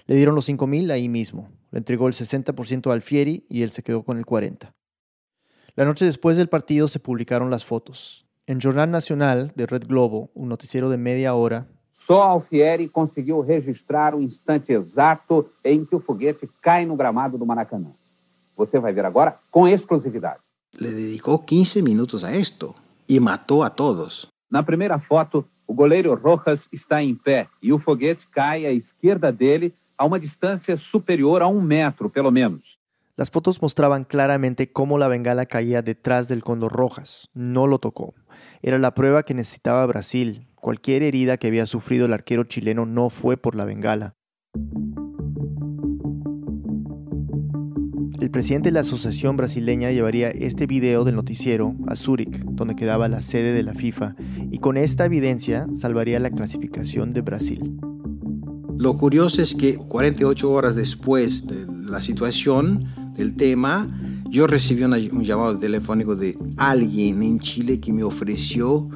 [0.07, 1.49] Le dieron los 5 mil ahí mismo.
[1.73, 4.71] Le entregó el 60% al Fieri y él se quedó con el 40%.
[5.75, 8.27] La noche después del partido se publicaron las fotos.
[8.45, 11.65] En Jornal Nacional de Red Globo, un noticiero de media hora,
[12.05, 17.45] Só Alfieri conseguiu registrar o instante exato em que o foguete cai no gramado do
[17.45, 17.89] Maracanã.
[18.55, 20.39] Você vai ver agora com exclusividade.
[20.79, 22.75] Le dedicó 15 minutos a esto
[23.07, 24.27] y mató a todos.
[24.51, 29.31] Na primeira foto, o goleiro Rojas está em pé e o foguete cai à esquerda
[29.31, 32.61] dele a uma distância superior a um metro, pelo menos.
[33.15, 37.29] Las fotos mostraban claramente cómo la bengala caía detrás del Condor Rojas.
[37.35, 38.15] No lo tocó.
[38.63, 40.47] Era la prueba que necesitaba Brasil.
[40.55, 44.15] Cualquier herida que había sufrido el arquero chileno no fue por la bengala.
[48.19, 53.09] El presidente de la Asociación Brasileña llevaría este video del noticiero a Zúrich, donde quedaba
[53.09, 54.15] la sede de la FIFA,
[54.49, 57.79] y con esta evidencia salvaría la clasificación de Brasil.
[58.77, 63.87] Lo curioso es que 48 horas después de la situación, del tema,
[64.29, 68.89] yo recibí un llamado telefónico de alguien en Chile que me ofreció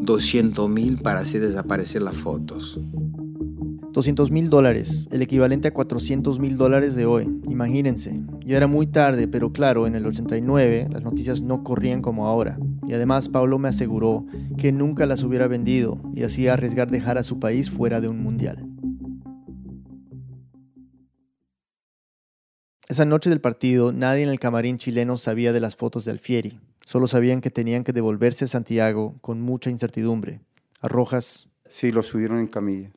[0.00, 2.80] 200 mil para hacer desaparecer las fotos.
[3.92, 7.28] 200 mil dólares, el equivalente a 400 mil dólares de hoy.
[7.48, 8.20] Imagínense.
[8.44, 12.58] Ya era muy tarde, pero claro, en el 89 las noticias no corrían como ahora.
[12.86, 14.26] Y además Pablo me aseguró
[14.56, 18.22] que nunca las hubiera vendido y así arriesgar dejar a su país fuera de un
[18.22, 18.69] mundial.
[22.90, 26.58] Esa noche del partido, nadie en el camarín chileno sabía de las fotos de Alfieri.
[26.84, 30.40] Solo sabían que tenían que devolverse a Santiago con mucha incertidumbre.
[30.80, 31.48] A Rojas.
[31.68, 32.90] Sí, lo subieron en camilla.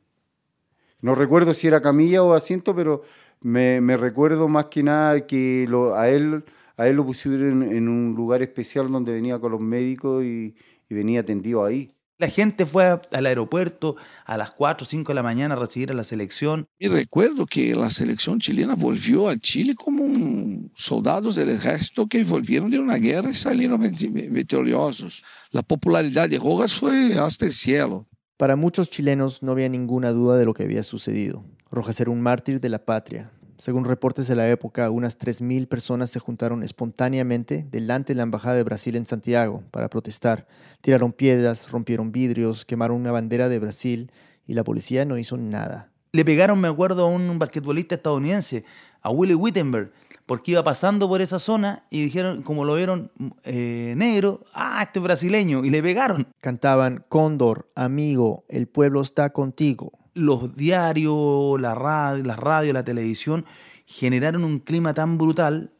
[0.99, 3.03] No recuerdo si era camilla o asiento, pero
[3.39, 6.43] me, me recuerdo más que nada que lo, a, él,
[6.75, 10.55] a él lo pusieron en, un lugar especial donde venía con los médicos y,
[10.89, 11.92] y venía atendido ahí.
[12.19, 13.95] La gente fue al aeropuerto
[14.25, 16.67] a las 4 o 5 de la mañana a recibir a la selección.
[16.77, 22.23] Y recuerdo que la selección chilena volvió a Chile como un soldados del ejército que
[22.23, 25.23] volvieron de una guerra y salieron victoriosos.
[25.51, 28.07] La popularidad de Rojas fue hasta el cielo.
[28.37, 31.45] Para muchos chilenos no había ninguna duda de lo que había sucedido.
[31.71, 33.31] Rojas era un mártir de la patria,
[33.63, 38.55] según reportes de la época, unas 3.000 personas se juntaron espontáneamente delante de la Embajada
[38.55, 40.47] de Brasil en Santiago para protestar.
[40.81, 44.11] Tiraron piedras, rompieron vidrios, quemaron una bandera de Brasil
[44.45, 45.93] y la policía no hizo nada.
[46.11, 48.65] Le pegaron, me acuerdo, a un basquetbolista estadounidense,
[49.01, 49.93] a Willie Wittenberg,
[50.25, 53.13] porque iba pasando por esa zona y dijeron, como lo vieron
[53.45, 56.27] eh, negro, ah, este brasileño, y le pegaron.
[56.41, 63.45] Cantaban, Cóndor, amigo, el pueblo está contigo los diarios, la radio, la radio, la televisión
[63.85, 65.71] generaron un clima tan brutal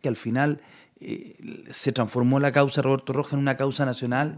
[0.00, 0.60] que al final
[1.00, 1.36] eh,
[1.70, 4.36] se transformó la causa Roberto Rojas en una causa nacional.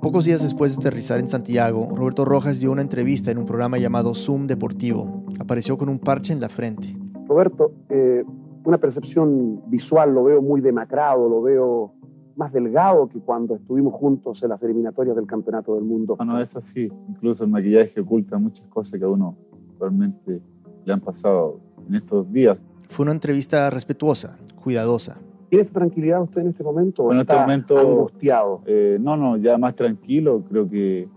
[0.00, 3.78] Pocos días después de aterrizar en Santiago, Roberto Rojas dio una entrevista en un programa
[3.78, 5.24] llamado Zoom Deportivo.
[5.38, 6.94] Apareció con un parche en la frente.
[7.28, 8.24] Roberto, eh,
[8.64, 11.94] una percepción visual, lo veo muy demacrado, lo veo
[12.36, 16.16] más delgado que cuando estuvimos juntos en las eliminatorias del Campeonato del Mundo.
[16.18, 16.90] No, no, es así.
[17.08, 19.36] Incluso el maquillaje oculta muchas cosas que a uno
[19.78, 20.40] realmente
[20.84, 22.58] le han pasado en estos días.
[22.88, 25.20] Fue una entrevista respetuosa, cuidadosa.
[25.48, 28.62] ¿Tiene tranquilidad usted en este momento o en este momento, angustiado?
[28.66, 30.42] Eh, no, no, ya más tranquilo.
[30.48, 31.08] Creo que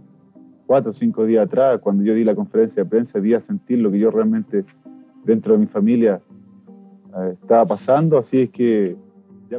[0.65, 3.79] cuatro o cinco días atrás, cuando yo di la conferencia de prensa, di a sentir
[3.79, 4.65] lo que yo realmente
[5.23, 6.21] dentro de mi familia
[7.17, 8.17] eh, estaba pasando.
[8.17, 8.97] Así es que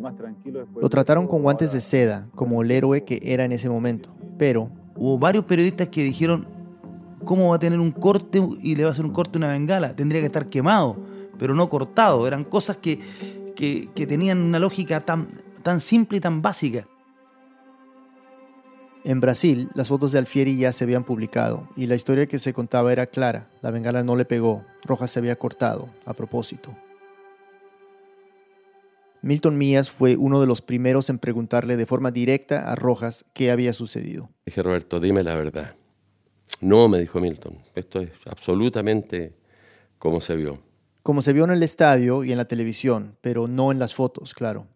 [0.01, 3.69] más tranquilo Lo trataron con guantes de seda, como el héroe que era en ese
[3.69, 4.71] momento, pero...
[4.99, 6.47] Hubo varios periodistas que dijeron,
[7.25, 9.95] ¿cómo va a tener un corte y le va a hacer un corte una bengala?
[9.95, 10.97] Tendría que estar quemado,
[11.39, 12.27] pero no cortado.
[12.27, 12.99] Eran cosas que,
[13.55, 15.29] que, que tenían una lógica tan,
[15.63, 16.87] tan simple y tan básica.
[19.05, 22.55] En Brasil, las fotos de Alfieri ya se habían publicado y la historia que se
[22.55, 23.51] contaba era clara.
[23.61, 26.75] La bengala no le pegó, Rojas se había cortado, a propósito.
[29.27, 33.51] Milton Mías fue uno de los primeros en preguntarle de forma directa a Rojas qué
[33.51, 34.31] había sucedido.
[34.47, 35.75] Dije, Roberto, dime la verdad.
[36.61, 39.35] No, me dijo Milton, esto es absolutamente
[39.99, 40.63] como se vio.
[41.03, 44.33] Como se vio en el estadio y en la televisión, pero no en las fotos,
[44.33, 44.69] claro.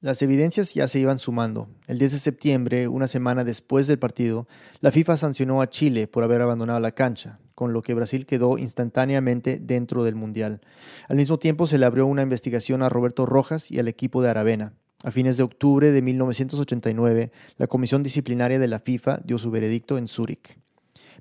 [0.00, 1.68] Las evidencias ya se iban sumando.
[1.88, 4.46] El 10 de septiembre, una semana después del partido,
[4.80, 8.56] la FIFA sancionó a Chile por haber abandonado la cancha, con lo que Brasil quedó
[8.56, 10.62] instantáneamente dentro del Mundial.
[11.10, 14.30] Al mismo tiempo se le abrió una investigación a Roberto Rojas y al equipo de
[14.30, 14.72] Aravena.
[15.04, 19.98] A fines de octubre de 1989, la Comisión Disciplinaria de la FIFA dio su veredicto
[19.98, 20.56] en Zúrich.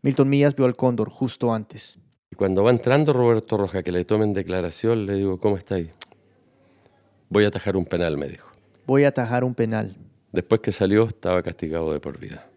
[0.02, 2.00] Milton Mías vio al Cóndor justo antes.
[2.38, 5.92] Cuando va entrando Roberto Rojas, que le tomen declaración, le digo, ¿cómo está ahí?
[7.28, 8.48] Voy a atajar un penal, me dijo.
[8.88, 9.98] Voy a atajar un penal.
[10.32, 12.49] Después que salió, estaba castigado de por vida.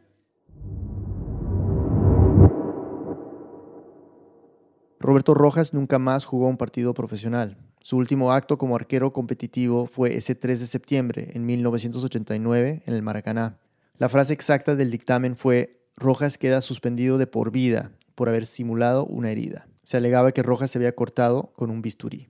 [5.02, 7.58] Roberto Rojas nunca más jugó un partido profesional.
[7.80, 13.02] Su último acto como arquero competitivo fue ese 3 de septiembre en 1989 en el
[13.02, 13.58] Maracaná.
[13.98, 19.04] La frase exacta del dictamen fue Rojas queda suspendido de por vida por haber simulado
[19.04, 19.66] una herida.
[19.82, 22.28] Se alegaba que Rojas se había cortado con un bisturí.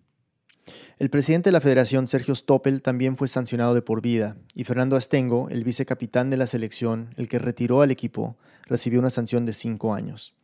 [0.98, 4.96] El presidente de la federación, Sergio Stoppel, también fue sancionado de por vida, y Fernando
[4.96, 9.52] Astengo, el vicecapitán de la selección, el que retiró al equipo, recibió una sanción de
[9.52, 10.34] cinco años.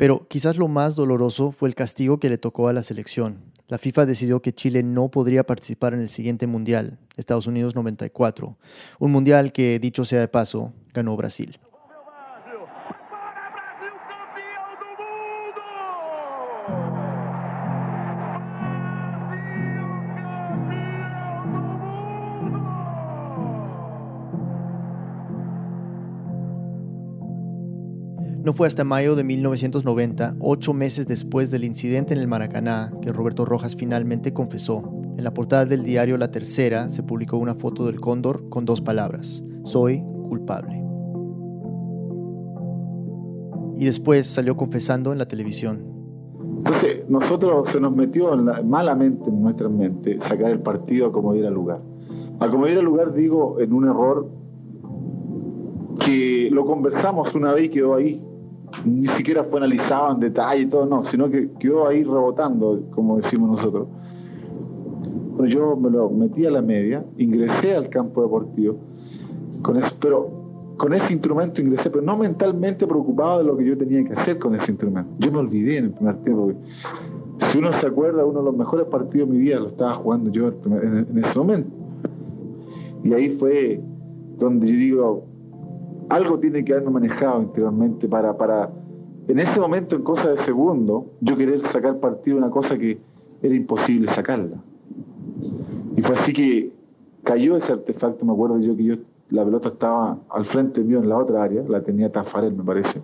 [0.00, 3.44] Pero quizás lo más doloroso fue el castigo que le tocó a la selección.
[3.68, 8.56] La FIFA decidió que Chile no podría participar en el siguiente Mundial, Estados Unidos 94,
[8.98, 11.60] un Mundial que, dicho sea de paso, ganó Brasil.
[28.50, 33.12] No fue hasta mayo de 1990, ocho meses después del incidente en el Maracaná, que
[33.12, 34.92] Roberto Rojas finalmente confesó.
[35.16, 38.80] En la portada del diario La Tercera se publicó una foto del cóndor con dos
[38.80, 40.82] palabras, soy culpable.
[43.76, 45.84] Y después salió confesando en la televisión.
[46.56, 51.50] Entonces, nosotros se nos metió malamente en nuestra mente sacar el partido a como diera
[51.50, 51.82] lugar.
[52.40, 54.28] A como diera lugar digo en un error
[56.04, 58.24] que lo conversamos una vez y quedó ahí
[58.84, 63.50] ni siquiera fue analizado en detalle todo, no, sino que quedó ahí rebotando, como decimos
[63.50, 63.88] nosotros.
[65.48, 68.78] yo me lo metí a la media, ingresé al campo deportivo,
[69.62, 70.40] con eso, pero
[70.76, 74.38] con ese instrumento ingresé, pero no mentalmente preocupado de lo que yo tenía que hacer
[74.38, 75.10] con ese instrumento.
[75.18, 76.52] Yo me olvidé en el primer tiempo.
[77.52, 80.30] Si uno se acuerda, uno de los mejores partidos de mi vida lo estaba jugando
[80.30, 81.70] yo en ese momento.
[83.04, 83.82] Y ahí fue
[84.38, 85.29] donde yo digo,
[86.10, 88.70] algo tiene que haberme manejado interiormente para, para,
[89.28, 92.98] en ese momento, en cosa de segundo, yo querer sacar partido de una cosa que
[93.42, 94.56] era imposible sacarla.
[95.96, 96.72] Y fue así que
[97.22, 98.94] cayó ese artefacto, me acuerdo yo que yo,
[99.30, 103.00] la pelota estaba al frente mío en la otra área, la tenía Tafarel, me parece.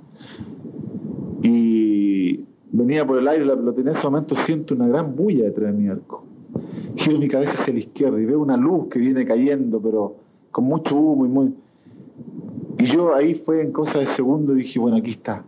[1.43, 5.73] Y venía por el aire la pelota, en ese momento siento una gran bulla detrás
[5.73, 6.25] de mi arco.
[6.97, 10.17] Giro mi cabeza hacia la izquierda y veo una luz que viene cayendo, pero
[10.51, 11.55] con mucho humo y muy...
[12.79, 15.43] Y yo ahí fue en cosa de segundo y dije, bueno, aquí está.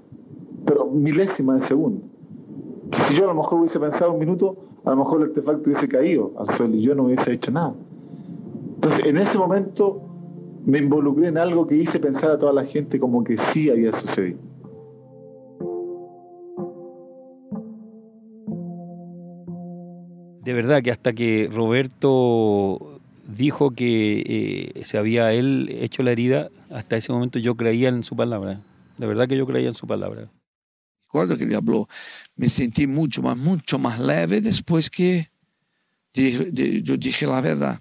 [0.65, 2.03] Pero milésima de segundo.
[3.07, 5.89] Si yo a lo mejor hubiese pensado un minuto, a lo mejor el artefacto hubiese
[5.89, 7.75] caído al suelo y yo no hubiese hecho nada.
[8.77, 10.01] Entonces, en ese momento
[10.65, 13.93] me involucré en algo que hice pensar a toda la gente como que sí había
[13.93, 14.39] sucedido.
[20.45, 22.79] De verdad que hasta que Roberto
[23.37, 28.03] dijo que eh, se había él hecho la herida, hasta ese momento yo creía en
[28.03, 28.61] su palabra.
[28.97, 30.31] De verdad que yo creía en su palabra.
[31.05, 31.89] Recuerdo que ele falou,
[32.37, 35.27] me senti muito, mas muito mais leve depois que
[36.13, 37.81] de, de, eu dije a verdade.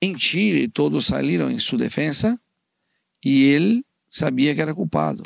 [0.00, 2.40] Em Chile, todos saíram em sua defesa
[3.24, 5.22] e ele sabia que era culpado.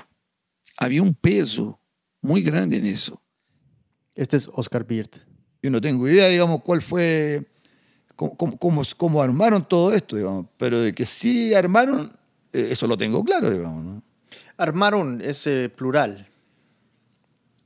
[0.77, 1.79] Havia um peso
[2.23, 3.19] muito grande nisso.
[4.17, 5.19] Este es Oscar Birt.
[5.63, 7.47] Yo no tengo idea, digamos, cuál fue,
[8.17, 12.13] cómo, cómo, cómo armaron todo esto, digamos, pero de que sí armaron,
[12.55, 13.85] eso lo tengo claro, digamos.
[13.85, 14.03] ¿no?
[14.57, 16.29] Armaron es eh, plural.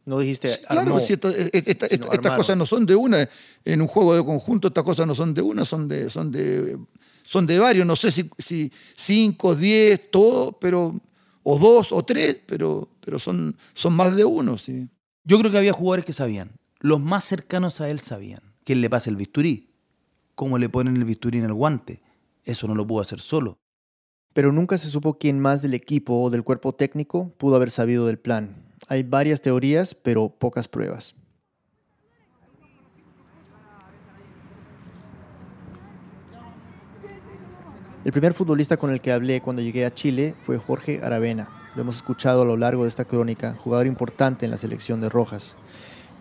[0.07, 3.29] No dijiste Claro, armó, si esta- esta- esta- sino estas cosas no son de una.
[3.65, 6.79] En un juego de conjunto, estas cosas no son de una, son de, son de,
[7.25, 7.87] son de varios.
[7.87, 10.99] No sé si, si cinco, diez, todo, pero,
[11.43, 14.89] o dos o tres, pero, pero son, son más de uno, sí.
[15.25, 16.53] Yo creo que había jugadores que sabían.
[16.81, 18.41] Los más cercanos a él sabían.
[18.65, 19.69] Que él le pasa el bisturí.
[20.35, 22.01] Cómo le ponen el bisturí en el guante.
[22.45, 23.59] Eso no lo pudo hacer solo.
[24.39, 28.07] Pero nunca se supo quién más del equipo o del cuerpo técnico pudo haber sabido
[28.07, 28.55] del plan.
[28.87, 31.17] Hay varias teorías, pero pocas pruebas.
[38.05, 41.49] El primer futbolista con el que hablé cuando llegué a Chile fue Jorge Aravena.
[41.75, 45.09] Lo hemos escuchado a lo largo de esta crónica, jugador importante en la selección de
[45.09, 45.57] Rojas.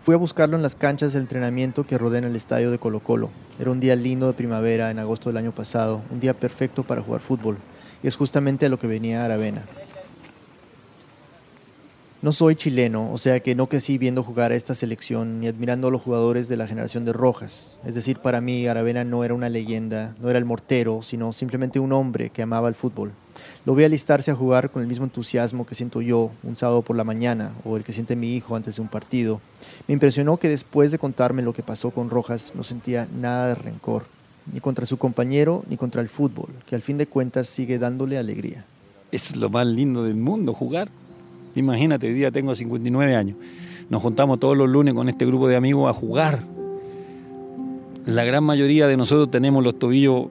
[0.02, 3.30] Fui a buscarlo en las canchas de entrenamiento que rodean el estadio de Colo Colo.
[3.60, 7.00] Era un día lindo de primavera en agosto del año pasado, un día perfecto para
[7.00, 7.58] jugar fútbol.
[8.02, 9.64] Y es justamente a lo que venía Aravena.
[12.20, 15.86] No soy chileno, o sea que no crecí viendo jugar a esta selección ni admirando
[15.86, 17.78] a los jugadores de la generación de Rojas.
[17.84, 21.78] Es decir, para mí Aravena no era una leyenda, no era el mortero, sino simplemente
[21.78, 23.12] un hombre que amaba el fútbol.
[23.64, 26.96] Lo vi alistarse a jugar con el mismo entusiasmo que siento yo un sábado por
[26.96, 29.40] la mañana o el que siente mi hijo antes de un partido.
[29.86, 33.54] Me impresionó que después de contarme lo que pasó con Rojas no sentía nada de
[33.54, 34.06] rencor,
[34.52, 38.18] ni contra su compañero ni contra el fútbol, que al fin de cuentas sigue dándole
[38.18, 38.64] alegría.
[39.10, 40.88] Es lo más lindo del mundo, jugar.
[41.54, 43.36] Imagínate, hoy día tengo 59 años.
[43.88, 46.44] Nos juntamos todos los lunes con este grupo de amigos a jugar.
[48.04, 50.26] La gran mayoría de nosotros tenemos los tobillos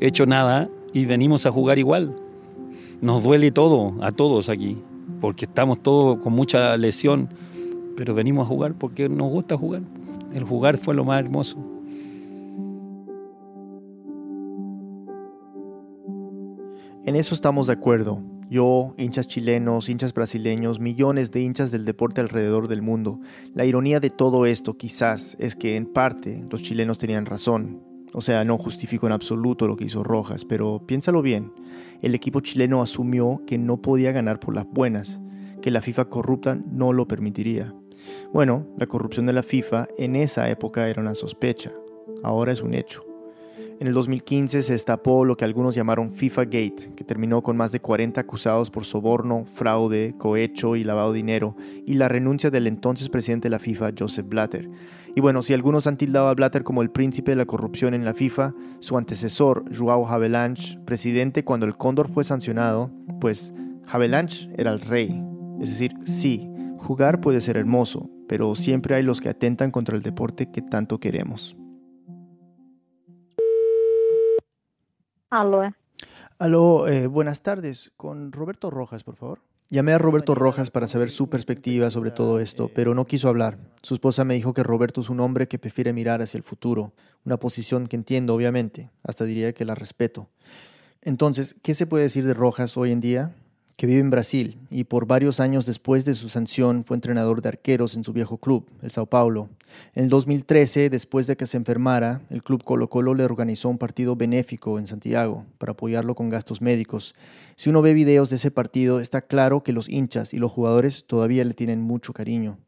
[0.00, 2.14] hechos nada y venimos a jugar igual.
[3.00, 4.78] Nos duele todo, a todos aquí,
[5.20, 7.28] porque estamos todos con mucha lesión,
[7.96, 9.82] pero venimos a jugar porque nos gusta jugar.
[10.34, 11.77] El jugar fue lo más hermoso.
[17.08, 18.22] En eso estamos de acuerdo.
[18.50, 23.18] Yo, hinchas chilenos, hinchas brasileños, millones de hinchas del deporte alrededor del mundo.
[23.54, 27.82] La ironía de todo esto quizás es que en parte los chilenos tenían razón.
[28.12, 31.50] O sea, no justifico en absoluto lo que hizo Rojas, pero piénsalo bien.
[32.02, 35.18] El equipo chileno asumió que no podía ganar por las buenas,
[35.62, 37.74] que la FIFA corrupta no lo permitiría.
[38.34, 41.72] Bueno, la corrupción de la FIFA en esa época era una sospecha,
[42.22, 43.07] ahora es un hecho.
[43.80, 47.70] En el 2015 se destapó lo que algunos llamaron FIFA Gate, que terminó con más
[47.70, 51.54] de 40 acusados por soborno, fraude, cohecho y lavado de dinero,
[51.86, 54.68] y la renuncia del entonces presidente de la FIFA, Joseph Blatter.
[55.14, 58.04] Y bueno, si algunos han tildado a Blatter como el príncipe de la corrupción en
[58.04, 63.54] la FIFA, su antecesor, Joao Havelange, presidente cuando el Cóndor fue sancionado, pues
[63.86, 65.22] Havelange era el rey.
[65.60, 70.02] Es decir, sí, jugar puede ser hermoso, pero siempre hay los que atentan contra el
[70.02, 71.57] deporte que tanto queremos.
[75.30, 75.62] Aló.
[76.38, 77.92] Aló, eh, buenas tardes.
[77.96, 79.40] Con Roberto Rojas, por favor.
[79.70, 83.58] Llamé a Roberto Rojas para saber su perspectiva sobre todo esto, pero no quiso hablar.
[83.82, 86.94] Su esposa me dijo que Roberto es un hombre que prefiere mirar hacia el futuro,
[87.26, 90.30] una posición que entiendo, obviamente, hasta diría que la respeto.
[91.02, 93.34] Entonces, ¿qué se puede decir de Rojas hoy en día?
[93.78, 97.50] Que vive en Brasil y por varios años después de su sanción fue entrenador de
[97.50, 99.50] arqueros en su viejo club, el Sao Paulo.
[99.94, 103.78] En el 2013, después de que se enfermara, el club Colo Colo le organizó un
[103.78, 107.14] partido benéfico en Santiago para apoyarlo con gastos médicos.
[107.54, 111.04] Si uno ve videos de ese partido, está claro que los hinchas y los jugadores
[111.06, 112.58] todavía le tienen mucho cariño.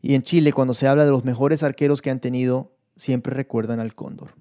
[0.00, 3.80] Y en Chile, cuando se habla de los mejores arqueros que han tenido, siempre recuerdan
[3.80, 4.34] al Cóndor.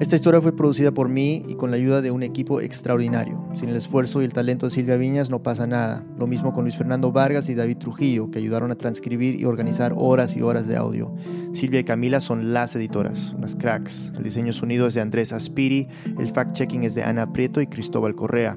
[0.00, 3.44] Esta historia fue producida por mí y con la ayuda de un equipo extraordinario.
[3.52, 6.02] Sin el esfuerzo y el talento de Silvia Viñas no pasa nada.
[6.18, 9.92] Lo mismo con Luis Fernando Vargas y David Trujillo, que ayudaron a transcribir y organizar
[9.94, 11.14] horas y horas de audio.
[11.52, 14.14] Silvia y Camila son las editoras, unas cracks.
[14.16, 15.86] El diseño sonido es de Andrés Aspiri,
[16.18, 18.56] el fact-checking es de Ana Prieto y Cristóbal Correa.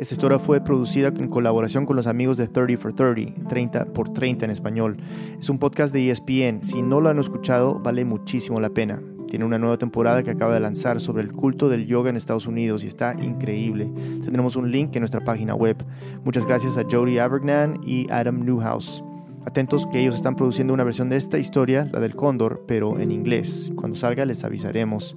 [0.00, 4.12] Esta historia fue producida en colaboración con los amigos de 30 for 30, 30 por
[4.12, 4.96] 30 en español.
[5.38, 6.64] Es un podcast de ESPN.
[6.64, 9.00] Si no lo han escuchado, vale muchísimo la pena.
[9.28, 12.46] Tiene una nueva temporada que acaba de lanzar sobre el culto del yoga en Estados
[12.46, 13.90] Unidos y está increíble.
[14.22, 15.76] Tendremos un link en nuestra página web.
[16.24, 19.02] Muchas gracias a Jody Avergnan y Adam Newhouse.
[19.46, 23.12] Atentos que ellos están produciendo una versión de esta historia, la del cóndor, pero en
[23.12, 23.70] inglés.
[23.76, 25.16] Cuando salga les avisaremos.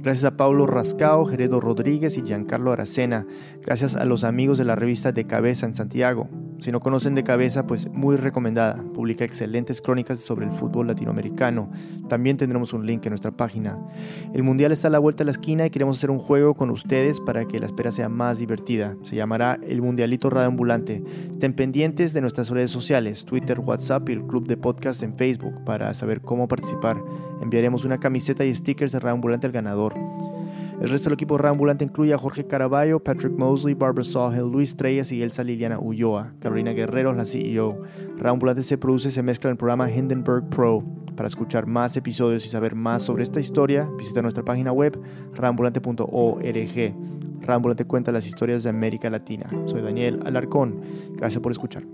[0.00, 3.26] Gracias a Paulo Rascao, Geredo Rodríguez y Giancarlo Aracena.
[3.62, 6.28] Gracias a los amigos de la revista De Cabeza en Santiago.
[6.64, 8.82] Si no conocen De Cabeza, pues muy recomendada.
[8.94, 11.68] Publica excelentes crónicas sobre el fútbol latinoamericano.
[12.08, 13.78] También tendremos un link en nuestra página.
[14.32, 16.70] El Mundial está a la vuelta de la esquina y queremos hacer un juego con
[16.70, 18.96] ustedes para que la espera sea más divertida.
[19.02, 21.02] Se llamará el Mundialito Radio Ambulante.
[21.30, 25.64] Estén pendientes de nuestras redes sociales, Twitter, WhatsApp y el club de podcast en Facebook
[25.66, 26.96] para saber cómo participar.
[27.42, 29.92] Enviaremos una camiseta y stickers de Radio Ambulante al ganador.
[30.80, 35.12] El resto del equipo Ambulante incluye a Jorge Caraballo, Patrick Mosley, Barbara Sawhill, Luis Treyes
[35.12, 36.34] y Elsa Liliana Ulloa.
[36.40, 37.82] Carolina Guerrero la CEO.
[38.24, 40.82] Ambulante se produce y se mezcla en el programa Hindenburg Pro.
[41.16, 44.98] Para escuchar más episodios y saber más sobre esta historia, visita nuestra página web
[45.34, 46.94] rambulante.org.
[47.40, 49.48] Rambulante cuenta las historias de América Latina.
[49.66, 50.80] Soy Daniel Alarcón.
[51.16, 51.84] Gracias por escuchar.